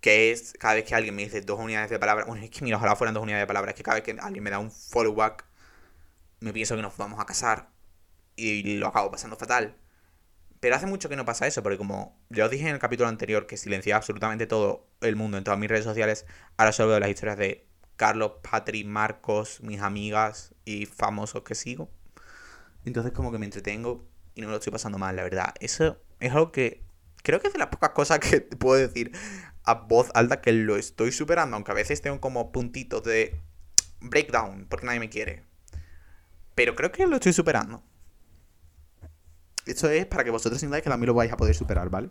Que 0.00 0.30
es 0.32 0.54
cada 0.58 0.74
vez 0.74 0.84
que 0.84 0.94
alguien 0.94 1.14
me 1.14 1.22
dice 1.24 1.40
dos 1.40 1.58
unidades 1.58 1.90
de 1.90 1.98
palabras. 1.98 2.26
Bueno, 2.26 2.44
es 2.44 2.50
que 2.50 2.64
mira, 2.64 2.76
ojalá 2.76 2.96
fueran 2.96 3.14
dos 3.14 3.22
unidades 3.22 3.42
de 3.42 3.46
palabras. 3.48 3.72
Es 3.74 3.76
que 3.76 3.82
cada 3.82 3.96
vez 3.96 4.04
que 4.04 4.16
alguien 4.20 4.42
me 4.44 4.50
da 4.50 4.58
un 4.58 4.70
follow 4.70 5.14
back, 5.14 5.44
me 6.40 6.52
pienso 6.52 6.76
que 6.76 6.82
nos 6.82 6.96
vamos 6.96 7.20
a 7.20 7.26
casar. 7.26 7.70
Y 8.36 8.76
lo 8.76 8.86
acabo 8.88 9.10
pasando 9.10 9.36
fatal. 9.36 9.76
Pero 10.60 10.76
hace 10.76 10.86
mucho 10.86 11.08
que 11.08 11.16
no 11.16 11.24
pasa 11.24 11.46
eso, 11.46 11.62
porque 11.62 11.78
como 11.78 12.18
ya 12.30 12.44
os 12.46 12.50
dije 12.50 12.68
en 12.68 12.74
el 12.74 12.80
capítulo 12.80 13.08
anterior 13.08 13.46
que 13.46 13.56
silenciaba 13.56 13.98
absolutamente 13.98 14.46
todo 14.46 14.88
el 15.00 15.16
mundo 15.16 15.38
en 15.38 15.44
todas 15.44 15.58
mis 15.58 15.68
redes 15.68 15.84
sociales, 15.84 16.26
ahora 16.56 16.72
solo 16.72 16.90
veo 16.90 17.00
las 17.00 17.10
historias 17.10 17.38
de 17.38 17.68
Carlos, 17.96 18.32
Patri, 18.42 18.84
Marcos, 18.84 19.60
mis 19.62 19.80
amigas 19.80 20.54
y 20.64 20.86
famosos 20.86 21.42
que 21.42 21.54
sigo. 21.54 21.90
Entonces 22.88 23.12
como 23.12 23.30
que 23.30 23.38
me 23.38 23.44
entretengo 23.44 24.08
y 24.34 24.40
no 24.40 24.48
me 24.48 24.52
lo 24.52 24.58
estoy 24.58 24.72
pasando 24.72 24.98
mal, 24.98 25.14
la 25.14 25.22
verdad. 25.22 25.54
Eso 25.60 26.00
es 26.20 26.32
algo 26.32 26.52
que 26.52 26.82
creo 27.22 27.40
que 27.40 27.48
es 27.48 27.52
de 27.52 27.58
las 27.58 27.68
pocas 27.68 27.90
cosas 27.90 28.18
que 28.18 28.40
puedo 28.40 28.78
decir 28.78 29.12
a 29.64 29.74
voz 29.74 30.10
alta 30.14 30.40
que 30.40 30.52
lo 30.52 30.76
estoy 30.76 31.12
superando, 31.12 31.56
aunque 31.56 31.70
a 31.70 31.74
veces 31.74 32.00
tengo 32.00 32.20
como 32.20 32.52
puntitos 32.52 33.04
de 33.04 33.40
breakdown 34.00 34.66
porque 34.68 34.86
nadie 34.86 35.00
me 35.00 35.08
quiere. 35.08 35.44
Pero 36.54 36.74
creo 36.74 36.90
que 36.90 37.06
lo 37.06 37.16
estoy 37.16 37.32
superando. 37.32 37.82
Esto 39.66 39.90
es 39.90 40.06
para 40.06 40.24
que 40.24 40.30
vosotros 40.30 40.60
sintáis 40.60 40.82
que 40.82 40.88
también 40.88 41.08
lo 41.08 41.14
vais 41.14 41.30
a 41.30 41.36
poder 41.36 41.54
superar, 41.54 41.90
¿vale? 41.90 42.08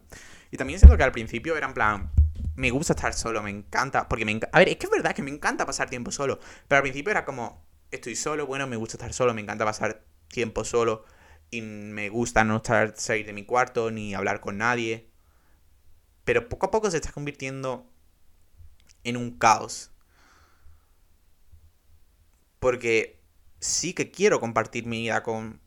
Y 0.51 0.57
también 0.57 0.79
siento 0.79 0.95
que 0.95 1.03
al 1.03 1.11
principio 1.11 1.57
era 1.57 1.67
en 1.67 1.73
plan, 1.73 2.11
me 2.55 2.69
gusta 2.69 2.93
estar 2.93 3.13
solo, 3.13 3.41
me 3.41 3.49
encanta, 3.49 4.07
porque 4.07 4.25
me 4.25 4.39
A 4.51 4.59
ver, 4.59 4.69
es 4.69 4.77
que 4.77 4.85
es 4.85 4.91
verdad 4.91 5.15
que 5.15 5.23
me 5.23 5.31
encanta 5.31 5.65
pasar 5.65 5.89
tiempo 5.89 6.11
solo, 6.11 6.39
pero 6.67 6.77
al 6.77 6.83
principio 6.83 7.09
era 7.09 7.25
como, 7.25 7.65
estoy 7.89 8.15
solo, 8.15 8.45
bueno, 8.45 8.67
me 8.67 8.75
gusta 8.75 8.97
estar 8.97 9.11
solo, 9.11 9.33
me 9.33 9.41
encanta 9.41 9.65
pasar 9.65 10.03
tiempo 10.27 10.63
solo 10.63 11.05
y 11.49 11.61
me 11.61 12.09
gusta 12.09 12.43
no 12.43 12.57
estar 12.57 12.93
salir 12.97 13.25
de 13.25 13.33
mi 13.33 13.45
cuarto 13.45 13.91
ni 13.91 14.13
hablar 14.13 14.41
con 14.41 14.57
nadie. 14.57 15.09
Pero 16.23 16.49
poco 16.49 16.67
a 16.67 16.71
poco 16.71 16.91
se 16.91 16.97
está 16.97 17.11
convirtiendo 17.11 17.89
en 19.03 19.17
un 19.17 19.37
caos. 19.37 19.91
Porque 22.59 23.21
sí 23.59 23.93
que 23.93 24.11
quiero 24.11 24.39
compartir 24.39 24.85
mi 24.85 25.01
vida 25.01 25.23
con 25.23 25.61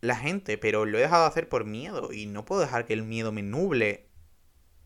la 0.00 0.16
gente, 0.16 0.58
pero 0.58 0.84
lo 0.84 0.98
he 0.98 1.00
dejado 1.00 1.22
de 1.22 1.28
hacer 1.28 1.48
por 1.48 1.64
miedo 1.64 2.12
y 2.12 2.26
no 2.26 2.44
puedo 2.44 2.60
dejar 2.60 2.86
que 2.86 2.92
el 2.92 3.02
miedo 3.02 3.32
me 3.32 3.42
nuble 3.42 4.08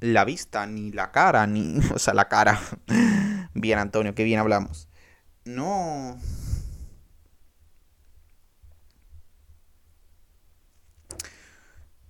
la 0.01 0.25
vista, 0.25 0.67
ni 0.67 0.93
la 0.93 1.13
cara, 1.13 1.47
ni... 1.47 1.79
O 1.95 1.99
sea, 1.99 2.15
la 2.15 2.29
cara. 2.29 2.61
bien, 3.55 3.79
Antonio, 3.79 4.15
qué 4.15 4.25
bien 4.25 4.41
hablamos. 4.41 4.89
No... 5.45 6.19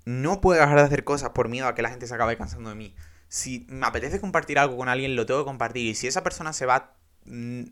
No 0.05 0.41
puedo 0.41 0.61
dejar 0.61 0.77
de 0.77 0.85
hacer 0.85 1.05
cosas 1.05 1.31
por 1.31 1.49
miedo 1.49 1.67
a 1.67 1.75
que 1.75 1.83
la 1.83 1.91
gente 1.91 2.07
se 2.07 2.15
acabe 2.15 2.37
cansando 2.37 2.71
de 2.71 2.77
mí. 2.77 2.95
Si 3.29 3.67
me 3.69 3.87
apetece 3.87 4.21
compartir 4.21 4.59
algo 4.59 4.77
con 4.77 4.89
alguien, 4.89 5.17
lo 5.17 5.27
tengo 5.27 5.41
que 5.41 5.47
compartir. 5.47 5.87
Y 5.87 5.95
si 5.95 6.07
esa 6.07 6.23
persona 6.23 6.53
se 6.53 6.67
va... 6.67 6.95
Mm, 7.25 7.65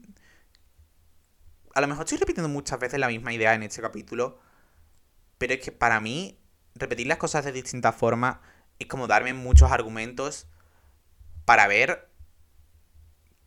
a 1.74 1.80
lo 1.80 1.88
mejor 1.88 2.04
estoy 2.04 2.18
repitiendo 2.18 2.48
muchas 2.48 2.78
veces 2.78 2.98
la 2.98 3.08
misma 3.08 3.32
idea 3.32 3.54
en 3.54 3.62
este 3.62 3.80
capítulo 3.80 4.38
pero 5.38 5.54
es 5.54 5.60
que 5.60 5.72
para 5.72 6.00
mí, 6.00 6.38
repetir 6.74 7.06
las 7.06 7.18
cosas 7.18 7.44
de 7.44 7.52
distintas 7.52 7.94
formas 7.94 8.38
es 8.78 8.86
como 8.88 9.06
darme 9.06 9.32
muchos 9.32 9.70
argumentos 9.72 10.46
para 11.44 11.66
ver 11.66 12.08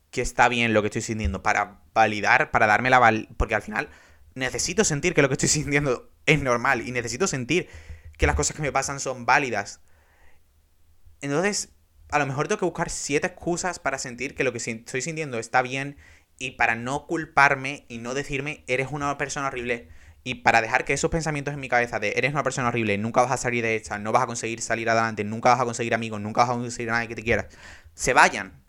que 0.10 0.22
está 0.22 0.50
bien 0.50 0.74
lo 0.74 0.82
que 0.82 0.88
estoy 0.88 1.02
sintiendo, 1.02 1.44
para 1.44 1.82
validar, 1.94 2.52
para 2.52 2.68
darme 2.68 2.90
la 2.90 3.00
val... 3.00 3.30
Porque 3.38 3.56
al 3.56 3.62
final 3.62 3.90
necesito 4.34 4.84
sentir 4.84 5.14
que 5.14 5.22
lo 5.22 5.30
que 5.30 5.36
estoy 5.36 5.50
sintiendo 5.50 6.10
es 6.26 6.42
normal 6.42 6.86
y 6.88 6.92
necesito 6.92 7.28
sentir 7.28 7.70
que 8.18 8.28
las 8.28 8.36
cosas 8.36 8.56
que 8.56 8.62
me 8.62 8.72
pasan 8.72 9.00
son 9.00 9.26
válidas. 9.26 9.82
Entonces, 11.22 11.70
a 12.10 12.20
lo 12.20 12.26
mejor 12.26 12.48
tengo 12.48 12.60
que 12.60 12.66
buscar 12.66 12.90
siete 12.90 13.28
excusas 13.28 13.80
para 13.80 13.98
sentir 13.98 14.36
que 14.36 14.44
lo 14.44 14.52
que 14.52 14.58
estoy 14.58 15.02
sintiendo 15.02 15.40
está 15.40 15.62
bien 15.62 15.98
y 16.38 16.52
para 16.52 16.76
no 16.76 17.08
culparme 17.08 17.86
y 17.88 18.00
no 18.00 18.14
decirme 18.14 18.64
eres 18.68 18.90
una 18.92 19.18
persona 19.18 19.48
horrible 19.48 19.90
y 20.24 20.36
para 20.36 20.62
dejar 20.62 20.86
que 20.86 20.94
esos 20.94 21.10
pensamientos 21.10 21.54
en 21.54 21.60
mi 21.60 21.70
cabeza 21.70 22.00
de 22.00 22.14
eres 22.16 22.34
una 22.34 22.44
persona 22.44 22.68
horrible, 22.68 22.98
nunca 22.98 23.22
vas 23.22 23.32
a 23.32 23.38
salir 23.38 23.64
de 23.64 23.76
esta, 23.76 23.98
no 23.98 24.12
vas 24.12 24.24
a 24.24 24.28
conseguir 24.28 24.62
salir 24.62 24.90
adelante, 24.90 25.24
nunca 25.24 25.50
vas 25.50 25.62
a 25.62 25.66
conseguir 25.66 25.94
amigos, 25.94 26.22
nunca 26.22 26.42
vas 26.42 26.52
a 26.52 26.54
conseguir 26.54 26.90
a 26.92 26.94
nadie 26.94 27.08
que 27.08 27.16
te 27.16 27.24
quiera, 27.24 27.48
se 27.96 28.14
vayan. 28.14 28.62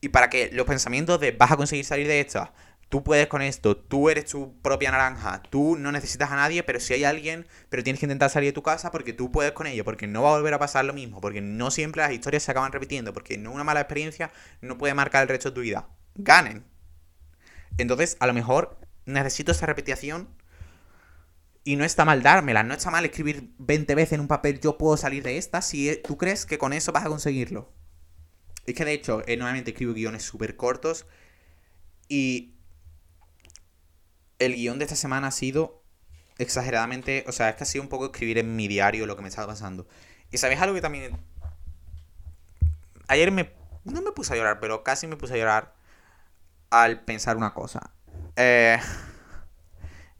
Y 0.00 0.10
para 0.10 0.30
que 0.30 0.50
los 0.52 0.66
pensamientos 0.66 1.20
de 1.20 1.32
vas 1.32 1.50
a 1.50 1.56
conseguir 1.56 1.84
salir 1.84 2.06
de 2.06 2.20
esta, 2.20 2.52
tú 2.92 3.02
puedes 3.02 3.26
con 3.26 3.40
esto, 3.40 3.74
tú 3.74 4.10
eres 4.10 4.26
tu 4.26 4.60
propia 4.60 4.90
naranja, 4.90 5.42
tú 5.48 5.78
no 5.78 5.92
necesitas 5.92 6.30
a 6.30 6.36
nadie, 6.36 6.62
pero 6.62 6.78
si 6.78 6.92
hay 6.92 7.04
alguien, 7.04 7.46
pero 7.70 7.82
tienes 7.82 8.00
que 8.00 8.04
intentar 8.04 8.28
salir 8.28 8.50
de 8.50 8.52
tu 8.52 8.62
casa 8.62 8.90
porque 8.90 9.14
tú 9.14 9.32
puedes 9.32 9.52
con 9.52 9.66
ello, 9.66 9.82
porque 9.82 10.06
no 10.06 10.20
va 10.20 10.28
a 10.28 10.36
volver 10.36 10.52
a 10.52 10.58
pasar 10.58 10.84
lo 10.84 10.92
mismo, 10.92 11.18
porque 11.22 11.40
no 11.40 11.70
siempre 11.70 12.02
las 12.02 12.12
historias 12.12 12.42
se 12.42 12.50
acaban 12.50 12.70
repitiendo, 12.70 13.14
porque 13.14 13.38
no 13.38 13.50
una 13.50 13.64
mala 13.64 13.80
experiencia 13.80 14.30
no 14.60 14.76
puede 14.76 14.92
marcar 14.92 15.22
el 15.22 15.30
resto 15.30 15.48
de 15.48 15.54
tu 15.54 15.62
vida. 15.62 15.88
Ganen. 16.16 16.66
Entonces, 17.78 18.18
a 18.20 18.26
lo 18.26 18.34
mejor 18.34 18.78
necesito 19.06 19.52
esa 19.52 19.64
repetición 19.64 20.28
y 21.64 21.76
no 21.76 21.86
está 21.86 22.04
mal 22.04 22.22
dármela, 22.22 22.62
no 22.62 22.74
está 22.74 22.90
mal 22.90 23.06
escribir 23.06 23.54
20 23.56 23.94
veces 23.94 24.12
en 24.12 24.20
un 24.20 24.28
papel 24.28 24.60
yo 24.60 24.76
puedo 24.76 24.98
salir 24.98 25.22
de 25.22 25.38
esta 25.38 25.62
si 25.62 25.98
tú 26.06 26.18
crees 26.18 26.44
que 26.44 26.58
con 26.58 26.74
eso 26.74 26.92
vas 26.92 27.06
a 27.06 27.08
conseguirlo. 27.08 27.72
Es 28.66 28.74
que 28.74 28.84
de 28.84 28.92
hecho, 28.92 29.22
eh, 29.26 29.38
normalmente 29.38 29.70
escribo 29.70 29.94
guiones 29.94 30.24
súper 30.24 30.56
cortos 30.56 31.06
y 32.06 32.51
el 34.44 34.54
guion 34.54 34.78
de 34.78 34.84
esta 34.84 34.96
semana 34.96 35.28
ha 35.28 35.30
sido 35.30 35.82
exageradamente, 36.38 37.24
o 37.28 37.32
sea, 37.32 37.50
es 37.50 37.56
que 37.56 37.64
ha 37.64 37.66
sido 37.66 37.82
un 37.82 37.88
poco 37.88 38.06
escribir 38.06 38.38
en 38.38 38.56
mi 38.56 38.68
diario 38.68 39.06
lo 39.06 39.16
que 39.16 39.22
me 39.22 39.28
estaba 39.28 39.48
pasando. 39.48 39.86
Y 40.30 40.38
sabéis 40.38 40.60
algo 40.60 40.74
que 40.74 40.80
también... 40.80 41.18
Ayer 43.08 43.30
me... 43.30 43.52
No 43.84 44.00
me 44.00 44.12
puse 44.12 44.32
a 44.32 44.36
llorar, 44.36 44.60
pero 44.60 44.82
casi 44.84 45.06
me 45.06 45.16
puse 45.16 45.34
a 45.34 45.36
llorar 45.36 45.74
al 46.70 47.04
pensar 47.04 47.36
una 47.36 47.52
cosa. 47.52 47.92
Eh, 48.36 48.78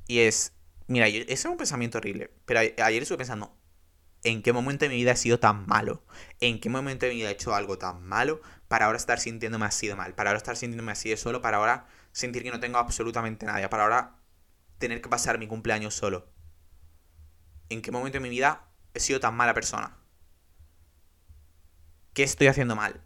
y 0.07 0.21
es... 0.21 0.53
Mira, 0.89 1.07
ese 1.09 1.33
es 1.33 1.45
un 1.45 1.57
pensamiento 1.57 1.99
horrible, 1.99 2.31
pero 2.45 2.61
ayer 2.61 3.03
estuve 3.03 3.19
pensando, 3.19 3.57
¿en 4.25 4.43
qué 4.43 4.53
momento 4.53 4.85
de 4.85 4.91
mi 4.91 4.97
vida 4.97 5.13
he 5.13 5.17
sido 5.17 5.39
tan 5.39 5.67
malo? 5.67 6.05
¿En 6.41 6.61
qué 6.61 6.69
momento 6.69 7.07
de 7.07 7.13
mi 7.13 7.19
vida 7.19 7.31
he 7.31 7.33
hecho 7.33 7.55
algo 7.55 7.79
tan 7.79 8.03
malo 8.03 8.43
para 8.73 8.87
ahora 8.87 8.97
estar 8.97 9.21
sintiéndome 9.21 9.67
así 9.67 9.87
de 9.87 9.95
mal? 9.95 10.15
Para 10.15 10.31
ahora 10.31 10.39
estar 10.39 10.57
sintiéndome 10.57 10.93
así 10.93 11.11
de 11.11 11.19
solo, 11.19 11.43
para 11.43 11.59
ahora 11.59 11.85
sentir 12.11 12.43
que 12.43 12.51
no 12.51 12.59
tengo 12.59 12.79
absolutamente 12.79 13.45
nadie, 13.45 13.69
para 13.69 13.83
ahora 13.83 14.17
tener 14.79 15.03
que 15.03 15.11
pasar 15.11 15.39
mi 15.39 15.47
cumpleaños 15.47 15.93
solo. 15.93 16.33
¿En 17.69 17.83
qué 17.83 17.91
momento 17.91 18.17
de 18.17 18.23
mi 18.23 18.31
vida 18.31 18.65
he 18.95 19.01
sido 19.01 19.21
tan 19.21 19.35
mala 19.35 19.53
persona? 19.53 19.99
¿Qué 22.15 22.23
estoy 22.23 22.47
haciendo 22.47 22.75
mal? 22.75 23.03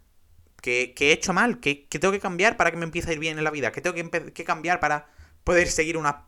¿Qué, 0.61 0.95
he 0.97 1.11
hecho 1.11 1.33
mal? 1.33 1.59
¿Qué, 1.59 1.85
tengo 1.89 2.13
que 2.13 2.21
cambiar 2.21 2.55
para 2.55 2.71
que 2.71 2.77
me 2.77 2.85
empiece 2.85 3.09
a 3.09 3.13
ir 3.13 3.19
bien 3.19 3.37
en 3.37 3.43
la 3.43 3.51
vida? 3.51 3.73
¿Qué 3.73 3.81
tengo 3.81 3.93
que, 3.93 4.31
que 4.31 4.45
cambiar 4.45 4.79
para 4.79 5.09
poder 5.43 5.67
seguir 5.67 5.97
una 5.97 6.27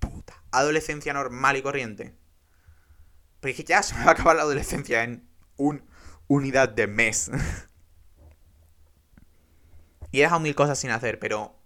puta 0.00 0.34
adolescencia 0.50 1.14
normal 1.14 1.56
y 1.56 1.62
corriente? 1.62 2.14
Porque 3.40 3.64
ya 3.64 3.82
se 3.82 3.94
me 3.94 4.04
va 4.04 4.10
a 4.10 4.12
acabar 4.12 4.36
la 4.36 4.42
adolescencia 4.42 5.02
en 5.02 5.26
un 5.56 5.82
unidad 6.28 6.68
de 6.68 6.86
mes. 6.86 7.30
y 10.14 10.20
he 10.20 10.22
dejado 10.22 10.38
mil 10.38 10.54
cosas 10.54 10.78
sin 10.78 10.92
hacer, 10.92 11.18
pero 11.18 11.58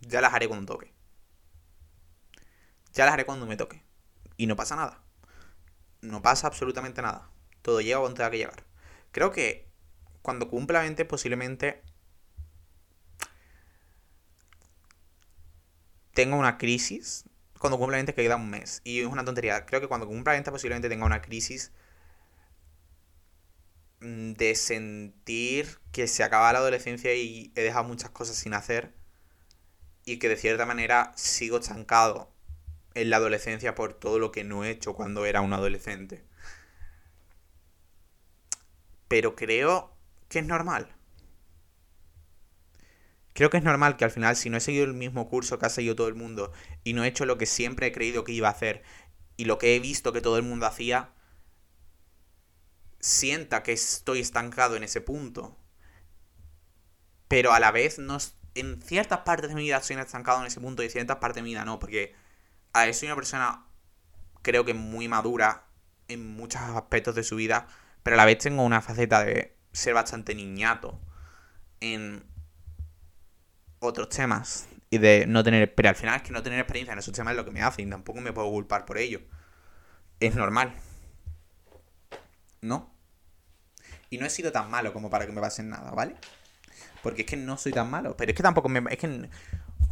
ya 0.00 0.22
las 0.22 0.32
haré 0.32 0.48
cuando 0.48 0.72
toque. 0.72 0.90
Ya 2.94 3.04
las 3.04 3.12
haré 3.12 3.26
cuando 3.26 3.44
me 3.44 3.58
toque. 3.58 3.84
Y 4.38 4.46
no 4.46 4.56
pasa 4.56 4.74
nada. 4.74 5.04
No 6.00 6.22
pasa 6.22 6.46
absolutamente 6.46 7.02
nada. 7.02 7.30
Todo 7.60 7.82
llega 7.82 7.98
cuando 7.98 8.16
tenga 8.16 8.30
que 8.30 8.38
llegar. 8.38 8.64
Creo 9.12 9.32
que 9.32 9.70
cuando 10.22 10.48
cumpla 10.48 10.80
20 10.80 11.04
posiblemente 11.04 11.82
tenga 16.14 16.36
una 16.36 16.56
crisis. 16.56 17.26
Cuando 17.58 17.76
cumpla 17.76 17.98
20 17.98 18.14
que 18.14 18.22
queda 18.22 18.36
un 18.36 18.48
mes. 18.48 18.80
Y 18.82 19.00
es 19.00 19.06
una 19.06 19.26
tontería. 19.26 19.66
Creo 19.66 19.82
que 19.82 19.88
cuando 19.88 20.06
cumpla 20.06 20.32
20 20.32 20.50
posiblemente 20.50 20.88
tenga 20.88 21.04
una 21.04 21.20
crisis 21.20 21.72
de 24.00 24.54
sentir 24.54 25.78
que 25.92 26.06
se 26.06 26.22
acaba 26.22 26.52
la 26.52 26.60
adolescencia 26.60 27.14
y 27.14 27.52
he 27.56 27.62
dejado 27.62 27.84
muchas 27.84 28.10
cosas 28.10 28.36
sin 28.36 28.54
hacer 28.54 28.94
y 30.04 30.18
que 30.18 30.28
de 30.28 30.36
cierta 30.36 30.66
manera 30.66 31.12
sigo 31.16 31.58
estancado 31.58 32.32
en 32.94 33.10
la 33.10 33.16
adolescencia 33.16 33.74
por 33.74 33.94
todo 33.94 34.18
lo 34.18 34.32
que 34.32 34.44
no 34.44 34.64
he 34.64 34.70
hecho 34.70 34.94
cuando 34.94 35.26
era 35.26 35.40
un 35.40 35.52
adolescente. 35.52 36.24
Pero 39.08 39.34
creo 39.34 39.94
que 40.28 40.40
es 40.40 40.46
normal. 40.46 40.94
Creo 43.32 43.50
que 43.50 43.58
es 43.58 43.62
normal 43.62 43.96
que 43.96 44.04
al 44.04 44.10
final, 44.10 44.34
si 44.36 44.50
no 44.50 44.56
he 44.56 44.60
seguido 44.60 44.84
el 44.84 44.94
mismo 44.94 45.28
curso 45.28 45.58
que 45.58 45.66
ha 45.66 45.70
seguido 45.70 45.94
todo 45.94 46.08
el 46.08 46.14
mundo 46.14 46.52
y 46.82 46.92
no 46.92 47.04
he 47.04 47.08
hecho 47.08 47.24
lo 47.24 47.38
que 47.38 47.46
siempre 47.46 47.86
he 47.86 47.92
creído 47.92 48.24
que 48.24 48.32
iba 48.32 48.48
a 48.48 48.52
hacer 48.52 48.82
y 49.36 49.44
lo 49.44 49.58
que 49.58 49.76
he 49.76 49.80
visto 49.80 50.12
que 50.12 50.20
todo 50.20 50.36
el 50.36 50.42
mundo 50.42 50.66
hacía, 50.66 51.12
sienta 53.00 53.62
que 53.62 53.72
estoy 53.72 54.20
estancado 54.20 54.76
en 54.76 54.84
ese 54.84 55.00
punto. 55.00 55.56
Pero 57.28 57.52
a 57.52 57.60
la 57.60 57.70
vez 57.70 57.98
no, 57.98 58.18
en 58.54 58.82
ciertas 58.82 59.20
partes 59.20 59.50
de 59.50 59.54
mi 59.54 59.62
vida 59.62 59.78
estoy 59.78 59.96
estancado 59.96 60.40
en 60.40 60.46
ese 60.46 60.60
punto 60.60 60.82
y 60.82 60.86
en 60.86 60.92
ciertas 60.92 61.18
partes 61.18 61.36
de 61.36 61.42
mi 61.42 61.50
vida 61.50 61.64
no, 61.64 61.78
porque 61.78 62.14
a 62.72 62.84
ver, 62.84 62.94
soy 62.94 63.08
una 63.08 63.16
persona 63.16 63.64
creo 64.42 64.64
que 64.64 64.74
muy 64.74 65.08
madura 65.08 65.64
en 66.08 66.26
muchos 66.36 66.60
aspectos 66.60 67.14
de 67.14 67.22
su 67.22 67.36
vida, 67.36 67.66
pero 68.02 68.14
a 68.14 68.18
la 68.18 68.24
vez 68.24 68.38
tengo 68.38 68.62
una 68.62 68.80
faceta 68.80 69.24
de 69.24 69.56
ser 69.72 69.94
bastante 69.94 70.34
niñato 70.34 70.98
en 71.80 72.24
otros 73.80 74.08
temas 74.08 74.68
y 74.90 74.98
de 74.98 75.26
no 75.26 75.44
tener, 75.44 75.74
pero 75.74 75.90
al 75.90 75.96
final 75.96 76.16
es 76.16 76.22
que 76.22 76.32
no 76.32 76.42
tener 76.42 76.58
experiencia 76.58 76.92
en 76.92 76.98
esos 76.98 77.12
temas 77.12 77.32
es 77.32 77.36
lo 77.36 77.44
que 77.44 77.50
me 77.50 77.62
hace 77.62 77.82
y 77.82 77.90
tampoco 77.90 78.20
me 78.20 78.32
puedo 78.32 78.50
culpar 78.50 78.86
por 78.86 78.98
ello. 78.98 79.20
Es 80.20 80.34
normal. 80.34 80.74
¿No? 82.60 82.92
Y 84.10 84.18
no 84.18 84.26
he 84.26 84.30
sido 84.30 84.52
tan 84.52 84.70
malo 84.70 84.92
como 84.92 85.10
para 85.10 85.26
que 85.26 85.32
me 85.32 85.40
pasen 85.40 85.68
nada, 85.68 85.90
¿vale? 85.90 86.16
Porque 87.02 87.22
es 87.22 87.28
que 87.28 87.36
no 87.36 87.56
soy 87.58 87.72
tan 87.72 87.90
malo. 87.90 88.16
Pero 88.16 88.30
es 88.30 88.36
que 88.36 88.42
tampoco 88.42 88.68
me. 88.68 88.82
Es 88.92 88.98
que. 88.98 89.28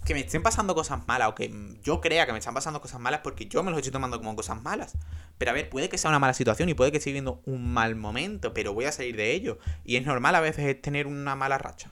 Que 0.05 0.15
me 0.15 0.21
estén 0.21 0.43
pasando 0.43 0.73
cosas 0.75 1.05
malas 1.09 1.29
o 1.31 1.35
que 1.35 1.53
yo 1.83 2.01
crea 2.01 2.27
que 2.27 2.33
me 2.33 2.39
están 2.39 2.55
pasando 2.55 2.81
cosas 2.81 3.01
malas 3.01 3.23
porque 3.25 3.47
yo 3.47 3.65
me 3.65 3.73
los 3.73 3.79
estoy 3.79 3.91
tomando 3.91 4.19
como 4.19 4.37
cosas 4.37 4.63
malas. 4.63 4.97
Pero 5.37 5.51
a 5.51 5.55
ver, 5.55 5.69
puede 5.69 5.89
que 5.89 5.99
sea 5.99 6.11
una 6.11 6.21
mala 6.21 6.33
situación 6.33 6.69
y 6.69 6.75
puede 6.75 6.93
que 6.93 6.99
esté 6.99 7.11
viviendo 7.11 7.43
un 7.45 7.73
mal 7.73 7.97
momento, 7.97 8.55
pero 8.55 8.73
voy 8.73 8.85
a 8.85 8.93
salir 8.93 9.17
de 9.17 9.33
ello. 9.33 9.59
Y 9.85 9.97
es 9.97 10.07
normal 10.07 10.37
a 10.37 10.41
veces 10.41 10.81
tener 10.81 11.09
una 11.09 11.35
mala 11.35 11.59
racha. 11.59 11.91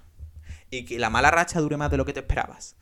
Y 0.70 0.84
que 0.84 1.00
la 1.00 1.10
mala 1.10 1.32
racha 1.32 1.60
dure 1.60 1.76
más 1.76 1.90
de 1.90 1.96
lo 1.96 2.04
que 2.04 2.12
te 2.12 2.20
esperabas. 2.20 2.76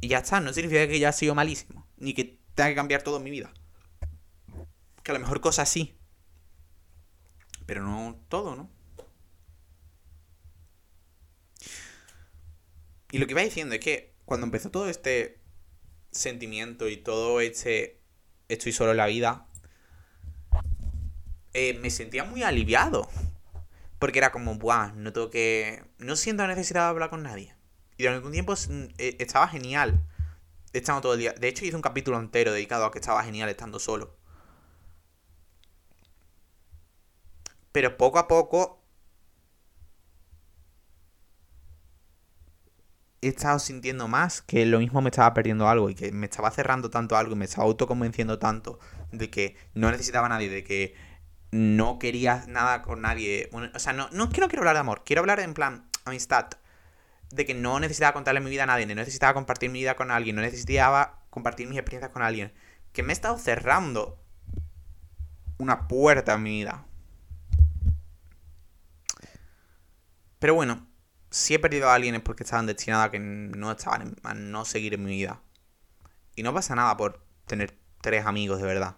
Y 0.00 0.08
ya 0.08 0.18
está, 0.18 0.40
no 0.40 0.52
significa 0.52 0.88
que 0.88 0.98
ya 0.98 1.10
ha 1.10 1.12
sido 1.12 1.36
malísimo. 1.36 1.86
Ni 1.98 2.14
que 2.14 2.40
tenga 2.56 2.70
que 2.70 2.74
cambiar 2.74 3.02
todo 3.02 3.18
en 3.18 3.22
mi 3.22 3.30
vida. 3.30 3.52
Que 5.04 5.12
a 5.12 5.14
lo 5.14 5.20
mejor 5.20 5.40
cosas 5.40 5.68
sí. 5.68 5.96
Pero 7.66 7.82
no 7.82 8.18
todo, 8.28 8.56
¿no? 8.56 8.70
Y 13.10 13.18
lo 13.18 13.26
que 13.26 13.32
iba 13.32 13.42
diciendo 13.42 13.74
es 13.74 13.80
que 13.80 14.14
cuando 14.24 14.46
empezó 14.46 14.70
todo 14.70 14.88
este 14.88 15.38
sentimiento 16.10 16.88
y 16.88 16.96
todo 16.96 17.40
este 17.40 18.00
estoy 18.48 18.72
solo 18.72 18.92
en 18.92 18.96
la 18.96 19.06
vida, 19.06 19.46
eh, 21.54 21.78
me 21.80 21.90
sentía 21.90 22.24
muy 22.24 22.42
aliviado. 22.42 23.08
Porque 23.98 24.18
era 24.18 24.32
como, 24.32 24.56
buah, 24.56 24.92
no 24.96 25.12
tengo 25.12 25.30
que. 25.30 25.84
No 25.98 26.16
siento 26.16 26.46
necesidad 26.46 26.82
de 26.82 26.88
hablar 26.88 27.10
con 27.10 27.22
nadie. 27.22 27.54
Y 27.96 28.04
durante 28.04 28.26
un 28.26 28.32
tiempo 28.32 28.54
eh, 28.98 29.16
estaba 29.20 29.46
genial. 29.48 30.02
Estando 30.72 31.02
todo 31.02 31.14
el 31.14 31.20
día. 31.20 31.34
De 31.34 31.48
hecho, 31.48 31.64
hice 31.64 31.76
un 31.76 31.82
capítulo 31.82 32.18
entero 32.18 32.52
dedicado 32.52 32.86
a 32.86 32.90
que 32.90 32.98
estaba 32.98 33.22
genial 33.22 33.48
estando 33.48 33.78
solo. 33.78 34.16
Pero 37.72 37.96
poco 37.96 38.18
a 38.18 38.28
poco 38.28 38.82
he 43.22 43.28
estado 43.28 43.58
sintiendo 43.60 44.08
más 44.08 44.42
que 44.42 44.66
lo 44.66 44.80
mismo 44.80 45.00
me 45.00 45.08
estaba 45.08 45.32
perdiendo 45.32 45.68
algo 45.68 45.88
y 45.88 45.94
que 45.94 46.10
me 46.10 46.26
estaba 46.26 46.50
cerrando 46.50 46.90
tanto 46.90 47.16
algo 47.16 47.32
y 47.32 47.36
me 47.36 47.44
estaba 47.44 47.64
autoconvenciendo 47.64 48.38
tanto 48.38 48.80
de 49.12 49.30
que 49.30 49.56
no 49.74 49.90
necesitaba 49.90 50.26
a 50.26 50.28
nadie, 50.28 50.48
de 50.48 50.64
que 50.64 50.94
no 51.52 51.98
quería 51.98 52.44
nada 52.48 52.82
con 52.82 53.02
nadie. 53.02 53.48
o 53.52 53.78
sea, 53.78 53.92
no, 53.92 54.08
no 54.10 54.24
es 54.24 54.30
que 54.30 54.40
no 54.40 54.48
quiero 54.48 54.62
hablar 54.62 54.74
de 54.74 54.80
amor, 54.80 55.02
quiero 55.04 55.20
hablar 55.20 55.38
en 55.40 55.54
plan 55.54 55.88
amistad. 56.04 56.48
De 57.30 57.46
que 57.46 57.54
no 57.54 57.80
necesitaba 57.80 58.12
contarle 58.12 58.40
mi 58.40 58.50
vida 58.50 58.64
a 58.64 58.66
nadie, 58.66 58.84
no 58.84 58.94
necesitaba 58.94 59.32
compartir 59.32 59.70
mi 59.70 59.78
vida 59.78 59.96
con 59.96 60.10
alguien, 60.10 60.36
no 60.36 60.42
necesitaba 60.42 61.22
compartir 61.30 61.66
mis 61.66 61.78
experiencias 61.78 62.12
con 62.12 62.22
alguien. 62.22 62.52
Que 62.92 63.02
me 63.02 63.12
he 63.12 63.14
estado 63.14 63.38
cerrando 63.38 64.18
una 65.56 65.88
puerta 65.88 66.34
en 66.34 66.42
mi 66.42 66.50
vida. 66.50 66.84
Pero 70.42 70.56
bueno, 70.56 70.88
si 71.30 71.54
he 71.54 71.60
perdido 71.60 71.88
a 71.88 71.94
alguien 71.94 72.16
es 72.16 72.20
porque 72.20 72.42
estaban 72.42 72.66
destinadas 72.66 73.06
a 73.06 73.10
que 73.12 73.20
no 73.20 73.70
estaban 73.70 74.16
a 74.24 74.34
no 74.34 74.64
seguir 74.64 74.92
en 74.92 75.04
mi 75.04 75.12
vida. 75.12 75.40
Y 76.34 76.42
no 76.42 76.52
pasa 76.52 76.74
nada 76.74 76.96
por 76.96 77.24
tener 77.46 77.78
tres 78.00 78.26
amigos 78.26 78.60
de 78.60 78.66
verdad. 78.66 78.96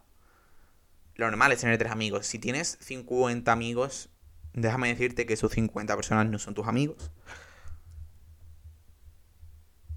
Lo 1.17 1.27
normal 1.27 1.53
es 1.53 1.61
tener 1.61 1.77
tres 1.77 1.93
amigos. 1.93 2.27
Si 2.27 2.39
tienes 2.39 2.79
50 2.81 3.53
amigos, 3.53 4.09
déjame 4.55 4.89
decirte 4.89 5.27
que 5.27 5.35
esos 5.35 5.53
50 5.53 5.95
personas 5.95 6.27
no 6.31 6.39
son 6.39 6.55
tus 6.55 6.67
amigos. 6.67 7.11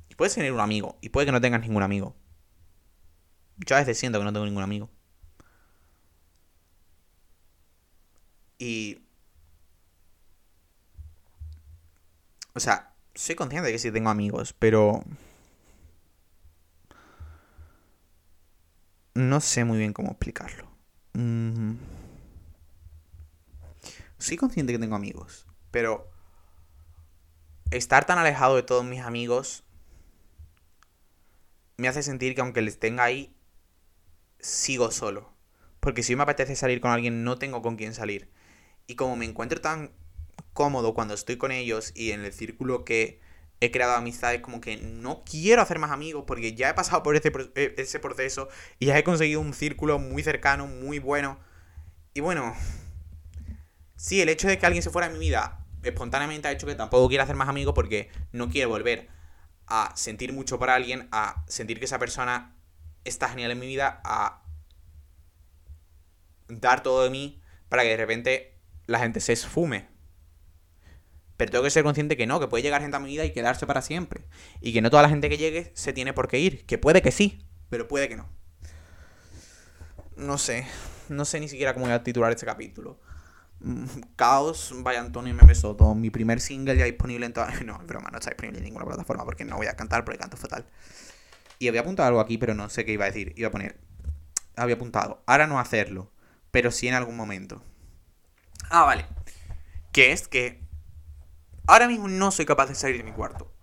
Y 0.10 0.16
puedes 0.16 0.36
tener 0.36 0.52
un 0.52 0.60
amigo, 0.60 0.98
y 1.00 1.08
puede 1.08 1.28
que 1.28 1.32
no 1.32 1.40
tengas 1.40 1.62
ningún 1.62 1.82
amigo. 1.82 2.14
Yo 3.56 3.78
a 3.78 3.80
veces 3.80 3.98
siento 3.98 4.20
que 4.20 4.26
no 4.26 4.34
tengo 4.34 4.46
ningún 4.46 4.64
amigo. 4.64 4.90
Y... 8.60 9.07
O 12.58 12.60
sea, 12.60 12.92
soy 13.14 13.36
consciente 13.36 13.68
de 13.68 13.74
que 13.74 13.78
sí 13.78 13.92
tengo 13.92 14.10
amigos, 14.10 14.52
pero... 14.58 15.04
No 19.14 19.42
sé 19.42 19.64
muy 19.64 19.78
bien 19.78 19.94
cómo 19.94 20.10
explicarlo. 20.10 20.68
Mm. 21.14 21.76
Soy 24.18 24.38
consciente 24.38 24.74
que 24.74 24.80
tengo 24.80 24.96
amigos, 24.96 25.46
pero... 25.70 26.10
Estar 27.70 28.08
tan 28.08 28.18
alejado 28.18 28.56
de 28.56 28.64
todos 28.64 28.84
mis 28.84 29.02
amigos 29.02 29.64
me 31.78 31.88
hace 31.88 32.02
sentir 32.02 32.34
que 32.34 32.42
aunque 32.42 32.64
les 32.64 32.80
tenga 32.80 33.04
ahí, 33.04 33.38
sigo 34.40 34.90
solo. 34.90 35.32
Porque 35.80 36.02
si 36.02 36.16
me 36.16 36.24
apetece 36.24 36.56
salir 36.56 36.82
con 36.82 36.90
alguien, 36.90 37.24
no 37.24 37.38
tengo 37.38 37.62
con 37.62 37.76
quién 37.76 37.94
salir. 37.94 38.32
Y 38.88 38.96
como 38.96 39.16
me 39.16 39.26
encuentro 39.26 39.62
tan 39.62 39.92
cómodo 40.58 40.96
cuando 40.96 41.14
estoy 41.14 41.38
con 41.38 41.52
ellos 41.52 41.92
y 41.94 42.14
en 42.14 42.26
el 42.26 42.34
círculo 42.34 42.84
que 42.84 43.22
he 43.60 43.70
creado 43.70 43.94
amistades, 43.94 44.42
como 44.42 44.60
que 44.60 44.78
no 44.78 45.24
quiero 45.24 45.62
hacer 45.62 45.78
más 45.78 45.92
amigos 45.92 46.24
porque 46.26 46.56
ya 46.56 46.70
he 46.70 46.74
pasado 46.74 47.04
por 47.04 47.16
ese, 47.16 47.32
e, 47.54 47.76
ese 47.78 48.00
proceso 48.00 48.50
y 48.80 48.88
ya 48.88 48.98
he 48.98 49.04
conseguido 49.04 49.40
un 49.40 49.54
círculo 49.54 50.00
muy 50.00 50.24
cercano, 50.24 50.66
muy 50.66 50.98
bueno. 50.98 51.38
Y 52.16 52.22
bueno, 52.22 52.56
sí, 53.98 54.20
el 54.20 54.30
hecho 54.30 54.48
de 54.48 54.58
que 54.58 54.66
alguien 54.66 54.82
se 54.82 54.90
fuera 54.90 55.08
de 55.08 55.14
mi 55.14 55.20
vida 55.20 55.64
espontáneamente 55.84 56.48
ha 56.48 56.52
hecho 56.52 56.66
que 56.66 56.74
tampoco 56.74 57.08
quiera 57.08 57.26
hacer 57.26 57.36
más 57.36 57.50
amigos 57.50 57.76
porque 57.76 58.10
no 58.32 58.50
quiero 58.50 58.70
volver 58.70 59.10
a 59.68 59.94
sentir 59.96 60.34
mucho 60.34 60.58
por 60.58 60.72
alguien, 60.72 61.08
a 61.12 61.44
sentir 61.48 61.78
que 61.78 61.86
esa 61.86 62.00
persona 62.00 62.58
está 63.04 63.30
genial 63.30 63.52
en 63.52 63.60
mi 63.60 63.68
vida, 63.68 64.02
a 64.04 64.42
dar 66.48 66.82
todo 66.82 67.04
de 67.04 67.12
mí 67.12 67.44
para 67.70 67.84
que 67.84 67.90
de 67.90 67.98
repente 67.98 68.58
la 68.88 68.98
gente 68.98 69.20
se 69.20 69.34
esfume. 69.34 69.97
Pero 71.38 71.52
tengo 71.52 71.64
que 71.64 71.70
ser 71.70 71.84
consciente 71.84 72.18
que 72.18 72.26
no, 72.26 72.40
que 72.40 72.48
puede 72.48 72.64
llegar 72.64 72.82
gente 72.82 72.98
a 72.98 73.00
mi 73.00 73.08
vida 73.08 73.24
y 73.24 73.32
quedarse 73.32 73.68
para 73.68 73.82
siempre. 73.82 74.26
Y 74.60 74.74
que 74.74 74.82
no 74.82 74.90
toda 74.90 75.04
la 75.04 75.10
gente 75.10 75.30
que 75.30 75.38
llegue 75.38 75.72
se 75.76 75.94
tiene 75.94 76.14
por 76.14 76.28
qué 76.28 76.40
ir. 76.40 76.66
Que 76.66 76.80
puede 76.80 77.04
que 77.04 77.12
sí, 77.12 77.46
pero 77.70 77.88
puede 77.88 78.10
que 78.10 78.16
no. 78.16 78.28
No 80.16 80.40
sé. 80.40 80.66
No 81.10 81.26
sé 81.26 81.40
ni 81.40 81.48
siquiera 81.48 81.74
cómo 81.74 81.86
voy 81.86 81.94
a 81.94 82.04
titular 82.04 82.32
este 82.32 82.46
capítulo. 82.46 83.00
Mm, 83.60 83.86
Caos, 84.16 84.74
vaya 84.78 85.00
Antonio 85.00 85.36
besó 85.46 85.76
todo. 85.76 85.94
Mi 85.94 86.10
primer 86.10 86.42
single 86.42 86.76
ya 86.76 86.86
disponible 86.86 87.28
en 87.28 87.34
todas. 87.34 87.62
No, 87.66 87.78
broma, 87.80 88.10
no 88.10 88.18
está 88.18 88.32
disponible 88.32 88.58
en 88.58 88.66
ninguna 88.66 88.86
plataforma 88.86 89.24
porque 89.24 89.46
no 89.46 89.58
voy 89.58 89.68
a 89.68 89.76
cantar 89.76 90.04
porque 90.04 90.18
canto 90.18 90.38
fatal. 90.38 90.66
Y 91.60 91.68
había 91.68 91.82
apuntado 91.82 92.08
algo 92.08 92.20
aquí, 92.20 92.38
pero 92.38 92.56
no 92.56 92.70
sé 92.70 92.84
qué 92.84 92.94
iba 92.94 93.06
a 93.06 93.08
decir. 93.08 93.34
Iba 93.36 93.50
a 93.50 93.52
poner. 93.52 93.80
Había 94.56 94.76
apuntado. 94.76 95.22
Ahora 95.28 95.46
no 95.46 95.60
hacerlo, 95.60 96.12
pero 96.50 96.72
sí 96.72 96.88
en 96.88 96.96
algún 96.96 97.16
momento. 97.16 97.64
Ah, 98.70 98.84
vale. 98.84 99.06
Que 99.92 100.12
es 100.12 100.28
que 100.28 100.67
ahora 101.68 101.88
mismo 101.88 102.08
no 102.08 102.32
soy 102.32 102.46
capaz 102.46 102.68
de 102.68 102.76
salir 102.76 102.98
de 102.98 103.04
mi 103.04 103.12
cuarto. 103.12 103.54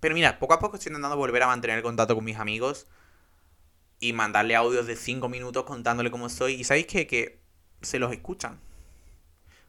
Pero 0.00 0.14
mira, 0.14 0.38
poco 0.38 0.54
a 0.54 0.58
poco 0.58 0.76
estoy 0.76 0.90
intentando 0.90 1.16
volver 1.16 1.42
a 1.44 1.46
mantener 1.46 1.82
contacto 1.82 2.14
con 2.16 2.24
mis 2.24 2.38
amigos 2.38 2.88
y 4.00 4.12
mandarle 4.12 4.56
audios 4.56 4.88
de 4.88 4.96
5 4.96 5.28
minutos 5.28 5.64
contándole 5.64 6.10
cómo 6.10 6.26
estoy. 6.26 6.54
Y 6.54 6.64
sabéis 6.64 6.86
que, 6.86 7.06
que 7.06 7.40
se 7.82 8.00
los 8.00 8.12
escuchan. 8.12 8.58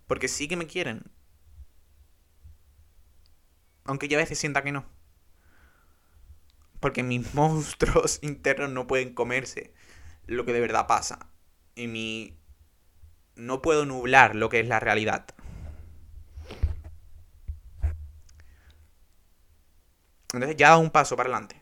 Porque 0.08 0.28
sí 0.28 0.48
que 0.48 0.58
me 0.58 0.66
quieren. 0.66 1.04
Aunque 3.86 4.08
yo 4.08 4.18
a 4.18 4.22
veces 4.22 4.40
sienta 4.40 4.64
que 4.64 4.72
no. 4.72 4.86
Porque 6.80 7.04
mis 7.04 7.34
monstruos 7.36 8.18
internos 8.24 8.72
no 8.72 8.88
pueden 8.88 9.14
comerse 9.14 9.72
lo 10.26 10.46
que 10.46 10.54
de 10.54 10.62
verdad 10.62 10.88
pasa. 10.88 11.28
Y 11.76 11.86
mi 11.86 12.40
no 13.36 13.62
puedo 13.62 13.86
nublar 13.86 14.36
lo 14.36 14.50
que 14.50 14.60
es 14.60 14.68
la 14.68 14.80
realidad. 14.80 15.28
Entonces 20.34 20.58
ya 20.58 20.70
dado 20.70 20.82
un 20.82 20.90
paso 20.90 21.16
para 21.16 21.30
adelante. 21.30 21.62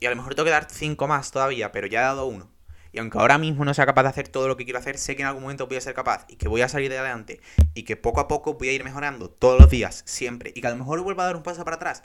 Y 0.00 0.06
a 0.06 0.10
lo 0.10 0.16
mejor 0.16 0.34
tengo 0.34 0.44
que 0.44 0.50
dar 0.50 0.66
cinco 0.70 1.06
más 1.06 1.30
todavía, 1.30 1.72
pero 1.72 1.86
ya 1.86 2.00
he 2.00 2.04
dado 2.04 2.26
uno. 2.26 2.50
Y 2.92 2.98
aunque 2.98 3.18
ahora 3.18 3.38
mismo 3.38 3.64
no 3.64 3.74
sea 3.74 3.86
capaz 3.86 4.04
de 4.04 4.10
hacer 4.10 4.28
todo 4.28 4.48
lo 4.48 4.56
que 4.56 4.64
quiero 4.64 4.78
hacer, 4.78 4.98
sé 4.98 5.16
que 5.16 5.22
en 5.22 5.28
algún 5.28 5.42
momento 5.42 5.66
voy 5.66 5.76
a 5.76 5.80
ser 5.80 5.94
capaz 5.94 6.26
y 6.28 6.36
que 6.36 6.46
voy 6.46 6.62
a 6.62 6.68
salir 6.68 6.90
de 6.90 6.98
adelante 6.98 7.40
y 7.74 7.82
que 7.82 7.96
poco 7.96 8.20
a 8.20 8.28
poco 8.28 8.54
voy 8.54 8.68
a 8.68 8.72
ir 8.72 8.84
mejorando 8.84 9.30
todos 9.30 9.60
los 9.60 9.68
días, 9.68 10.02
siempre. 10.06 10.52
Y 10.54 10.60
que 10.60 10.66
a 10.68 10.70
lo 10.70 10.76
mejor 10.76 11.00
vuelva 11.02 11.24
a 11.24 11.26
dar 11.26 11.36
un 11.36 11.42
paso 11.42 11.64
para 11.64 11.76
atrás. 11.76 12.02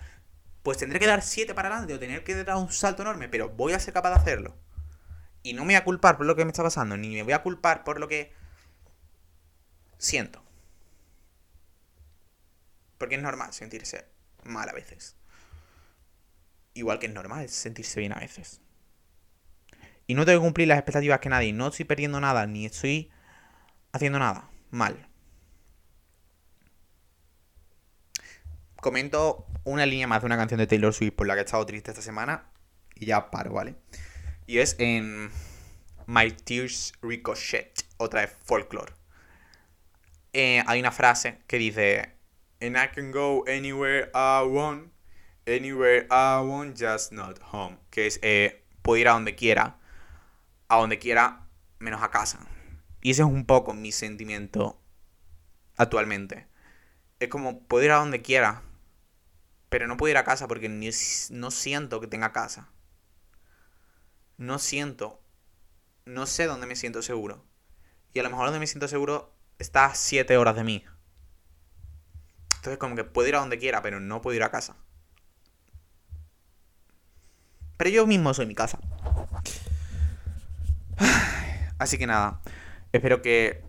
Pues 0.63 0.77
tendré 0.77 0.99
que 0.99 1.07
dar 1.07 1.21
siete 1.21 1.53
para 1.53 1.69
adelante 1.69 1.93
o 1.93 1.99
tener 1.99 2.23
que 2.23 2.43
dar 2.43 2.57
un 2.57 2.71
salto 2.71 3.03
enorme, 3.03 3.29
pero 3.29 3.49
voy 3.49 3.73
a 3.73 3.79
ser 3.79 3.93
capaz 3.93 4.09
de 4.09 4.15
hacerlo. 4.15 4.57
Y 5.43 5.53
no 5.53 5.61
me 5.61 5.73
voy 5.73 5.75
a 5.75 5.83
culpar 5.83 6.17
por 6.17 6.25
lo 6.25 6.35
que 6.35 6.43
me 6.43 6.51
está 6.51 6.63
pasando, 6.63 6.97
ni 6.97 7.09
me 7.09 7.23
voy 7.23 7.33
a 7.33 7.43
culpar 7.43 7.83
por 7.83 7.99
lo 7.99 8.07
que 8.07 8.33
siento. 9.97 10.43
Porque 12.99 13.15
es 13.15 13.21
normal 13.21 13.51
sentirse 13.53 14.05
mal 14.43 14.69
a 14.69 14.73
veces. 14.73 15.15
Igual 16.75 16.99
que 16.99 17.07
es 17.07 17.13
normal 17.13 17.49
sentirse 17.49 17.99
bien 17.99 18.13
a 18.13 18.19
veces. 18.19 18.61
Y 20.05 20.13
no 20.13 20.25
tengo 20.25 20.39
que 20.39 20.43
cumplir 20.43 20.67
las 20.67 20.77
expectativas 20.77 21.19
que 21.19 21.29
nadie. 21.29 21.53
No 21.53 21.67
estoy 21.67 21.85
perdiendo 21.85 22.19
nada, 22.19 22.45
ni 22.45 22.67
estoy 22.67 23.11
haciendo 23.91 24.19
nada 24.19 24.49
mal. 24.69 25.07
Comento 28.75 29.47
una 29.63 29.85
línea 29.85 30.07
más 30.07 30.21
de 30.21 30.25
una 30.27 30.37
canción 30.37 30.59
de 30.59 30.67
Taylor 30.67 30.93
Swift 30.93 31.13
por 31.13 31.27
la 31.27 31.33
que 31.33 31.41
he 31.41 31.43
estado 31.43 31.65
triste 31.65 31.91
esta 31.91 32.03
semana. 32.03 32.51
Y 32.95 33.05
ya 33.05 33.31
paro, 33.31 33.53
¿vale? 33.53 33.75
Y 34.45 34.59
es 34.59 34.75
en 34.79 35.29
My 36.05 36.31
Tears 36.31 36.93
Ricochet, 37.01 37.85
otra 37.97 38.21
vez 38.21 38.35
folklore. 38.43 38.93
Eh, 40.33 40.63
hay 40.65 40.79
una 40.79 40.91
frase 40.91 41.39
que 41.47 41.57
dice: 41.57 42.18
And 42.61 42.77
I 42.77 42.87
can 42.87 43.11
go 43.11 43.43
anywhere 43.47 44.09
I 44.13 44.43
want, 44.43 44.91
anywhere 45.45 46.07
I 46.09 46.41
want, 46.41 46.77
just 46.77 47.11
not 47.11 47.39
home. 47.51 47.77
Que 47.89 48.07
es: 48.07 48.19
eh, 48.21 48.63
Puedo 48.81 48.97
ir 48.97 49.07
a 49.07 49.13
donde 49.13 49.35
quiera, 49.35 49.77
a 50.67 50.77
donde 50.77 50.99
quiera, 50.99 51.47
menos 51.79 52.01
a 52.01 52.11
casa. 52.11 52.39
Y 53.01 53.11
ese 53.11 53.21
es 53.21 53.27
un 53.27 53.45
poco 53.45 53.73
mi 53.73 53.91
sentimiento 53.91 54.81
actualmente. 55.77 56.47
Es 57.19 57.29
como: 57.29 57.61
Puedo 57.67 57.85
ir 57.85 57.91
a 57.91 57.97
donde 57.97 58.21
quiera, 58.21 58.61
pero 59.69 59.87
no 59.87 59.97
puedo 59.97 60.11
ir 60.11 60.17
a 60.17 60.23
casa 60.23 60.47
porque 60.47 60.67
no 60.67 61.51
siento 61.51 62.01
que 62.01 62.07
tenga 62.07 62.33
casa 62.33 62.69
no 64.39 64.57
siento, 64.57 65.21
no 66.05 66.25
sé 66.25 66.45
dónde 66.45 66.65
me 66.65 66.77
siento 66.77 67.01
seguro. 67.01 67.43
Y 68.13 68.19
a 68.19 68.23
lo 68.23 68.29
mejor 68.29 68.45
donde 68.45 68.59
me 68.59 68.67
siento 68.67 68.87
seguro 68.87 69.35
está 69.59 69.87
a 69.87 69.95
7 69.95 70.37
horas 70.37 70.55
de 70.55 70.63
mí. 70.63 70.85
Entonces 72.59 72.77
como 72.77 72.95
que 72.95 73.05
puedo 73.05 73.27
ir 73.29 73.35
a 73.35 73.39
donde 73.39 73.57
quiera, 73.57 73.81
pero 73.81 74.01
no 74.01 74.21
puedo 74.21 74.35
ir 74.35 74.43
a 74.43 74.51
casa. 74.51 74.75
Pero 77.77 77.89
yo 77.89 78.05
mismo 78.05 78.33
soy 78.33 78.45
mi 78.47 78.55
casa. 78.55 78.79
Así 81.79 81.97
que 81.97 82.05
nada, 82.05 82.41
espero 82.91 83.21
que 83.21 83.63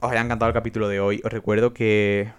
os 0.00 0.10
haya 0.10 0.22
encantado 0.22 0.48
el 0.48 0.54
capítulo 0.54 0.88
de 0.88 0.98
hoy. 0.98 1.22
Os 1.24 1.32
recuerdo 1.32 1.72
que 1.72 2.32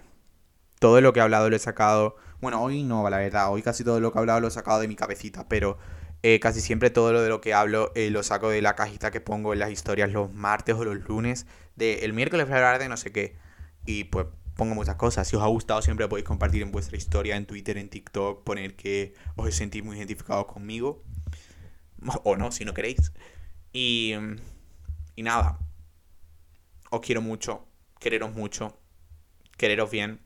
todo 0.78 1.00
lo 1.00 1.14
que 1.14 1.20
he 1.20 1.22
hablado 1.22 1.48
lo 1.48 1.56
he 1.56 1.58
sacado... 1.58 2.16
Bueno, 2.42 2.62
hoy 2.62 2.82
no, 2.82 3.08
la 3.08 3.16
verdad. 3.16 3.50
Hoy 3.50 3.62
casi 3.62 3.82
todo 3.82 3.98
lo 3.98 4.12
que 4.12 4.18
he 4.18 4.20
hablado 4.20 4.40
lo 4.40 4.48
he 4.48 4.50
sacado 4.50 4.80
de 4.80 4.88
mi 4.88 4.96
cabecita, 4.96 5.48
pero 5.48 5.78
eh, 6.22 6.38
casi 6.40 6.60
siempre 6.60 6.90
todo 6.90 7.14
lo 7.14 7.22
de 7.22 7.30
lo 7.30 7.40
que 7.40 7.54
hablo 7.54 7.92
eh, 7.94 8.10
lo 8.10 8.22
saco 8.22 8.50
de 8.50 8.60
la 8.60 8.76
cajita 8.76 9.10
que 9.10 9.22
pongo 9.22 9.54
en 9.54 9.60
las 9.60 9.70
historias 9.70 10.12
los 10.12 10.30
martes 10.34 10.74
o 10.74 10.84
los 10.84 11.08
lunes. 11.08 11.46
De 11.76 12.04
el 12.04 12.12
miércoles 12.12 12.46
voy 12.46 12.54
a 12.54 12.58
hablar 12.58 12.78
de 12.78 12.90
no 12.90 12.98
sé 12.98 13.12
qué. 13.12 13.36
Y 13.86 14.04
pues 14.04 14.26
pongo 14.58 14.74
muchas 14.74 14.96
cosas. 14.96 15.26
Si 15.28 15.36
os 15.36 15.42
ha 15.42 15.46
gustado, 15.46 15.80
siempre 15.80 16.08
podéis 16.08 16.26
compartir 16.26 16.62
en 16.62 16.72
vuestra 16.72 16.96
historia, 16.96 17.36
en 17.36 17.46
Twitter, 17.46 17.78
en 17.78 17.88
TikTok, 17.88 18.42
poner 18.42 18.74
que 18.74 19.14
os 19.36 19.54
sentís 19.54 19.84
muy 19.84 19.96
identificados 19.96 20.46
conmigo. 20.46 21.04
O 22.24 22.36
no, 22.36 22.50
si 22.50 22.64
no 22.64 22.74
queréis. 22.74 23.12
Y, 23.72 24.14
y 25.14 25.22
nada. 25.22 25.60
Os 26.90 27.00
quiero 27.00 27.22
mucho. 27.22 27.68
Quereros 28.00 28.34
mucho. 28.34 28.76
Quereros 29.56 29.92
bien. 29.92 30.20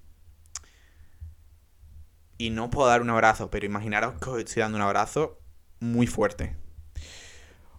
Y 2.38 2.50
no 2.50 2.70
puedo 2.70 2.88
dar 2.88 3.02
un 3.02 3.10
abrazo, 3.10 3.50
pero 3.50 3.66
imaginaros 3.66 4.18
que 4.18 4.30
os 4.30 4.38
estoy 4.38 4.62
dando 4.62 4.78
un 4.78 4.82
abrazo 4.82 5.38
muy 5.78 6.06
fuerte. 6.06 6.56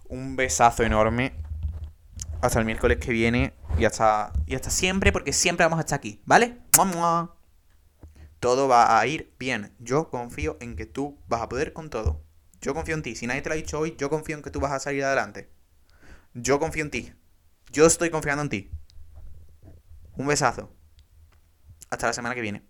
Un 0.08 0.36
besazo 0.36 0.84
enorme. 0.84 1.34
Hasta 2.41 2.60
el 2.60 2.66
miércoles 2.66 2.99
que 2.99 3.12
viene. 3.12 3.54
Y 3.78 3.86
hasta, 3.86 4.32
y 4.45 4.55
hasta 4.55 4.69
siempre, 4.69 5.11
porque 5.11 5.34
siempre 5.34 5.65
vamos 5.65 5.80
a 5.80 5.82
estar 5.82 5.97
aquí, 5.97 6.21
¿vale? 6.26 6.59
¡Mua, 6.78 7.36
Todo 8.39 8.67
va 8.67 8.99
a 8.99 9.07
ir 9.07 9.34
bien. 9.39 9.76
Yo 9.80 10.09
confío 10.09 10.57
en 10.61 10.76
que 10.76 10.86
tú 10.86 11.19
vas 11.28 11.41
a 11.41 11.49
poder 11.49 11.74
con 11.74 11.89
todo. 11.89 12.24
Yo 12.61 12.74
confío 12.74 12.95
en 12.95 13.01
ti. 13.01 13.15
Si 13.15 13.28
nadie 13.28 13.41
te 13.41 13.49
lo 13.49 13.53
ha 13.53 13.57
dicho 13.57 13.80
hoy, 13.80 13.95
yo 13.97 14.09
confío 14.09 14.38
en 14.38 14.43
que 14.43 14.51
tú 14.51 14.59
vas 14.59 14.71
a 14.71 14.80
salir 14.80 15.03
adelante. 15.03 15.49
Yo 16.34 16.59
confío 16.59 16.84
en 16.84 16.91
ti. 16.91 17.13
Yo 17.71 17.86
estoy 17.86 18.09
confiando 18.09 18.43
en 18.43 18.49
ti. 18.49 18.71
Un 20.15 20.28
besazo. 20.28 20.71
Hasta 21.89 22.07
la 22.07 22.13
semana 22.13 22.36
que 22.36 22.41
viene. 22.41 22.63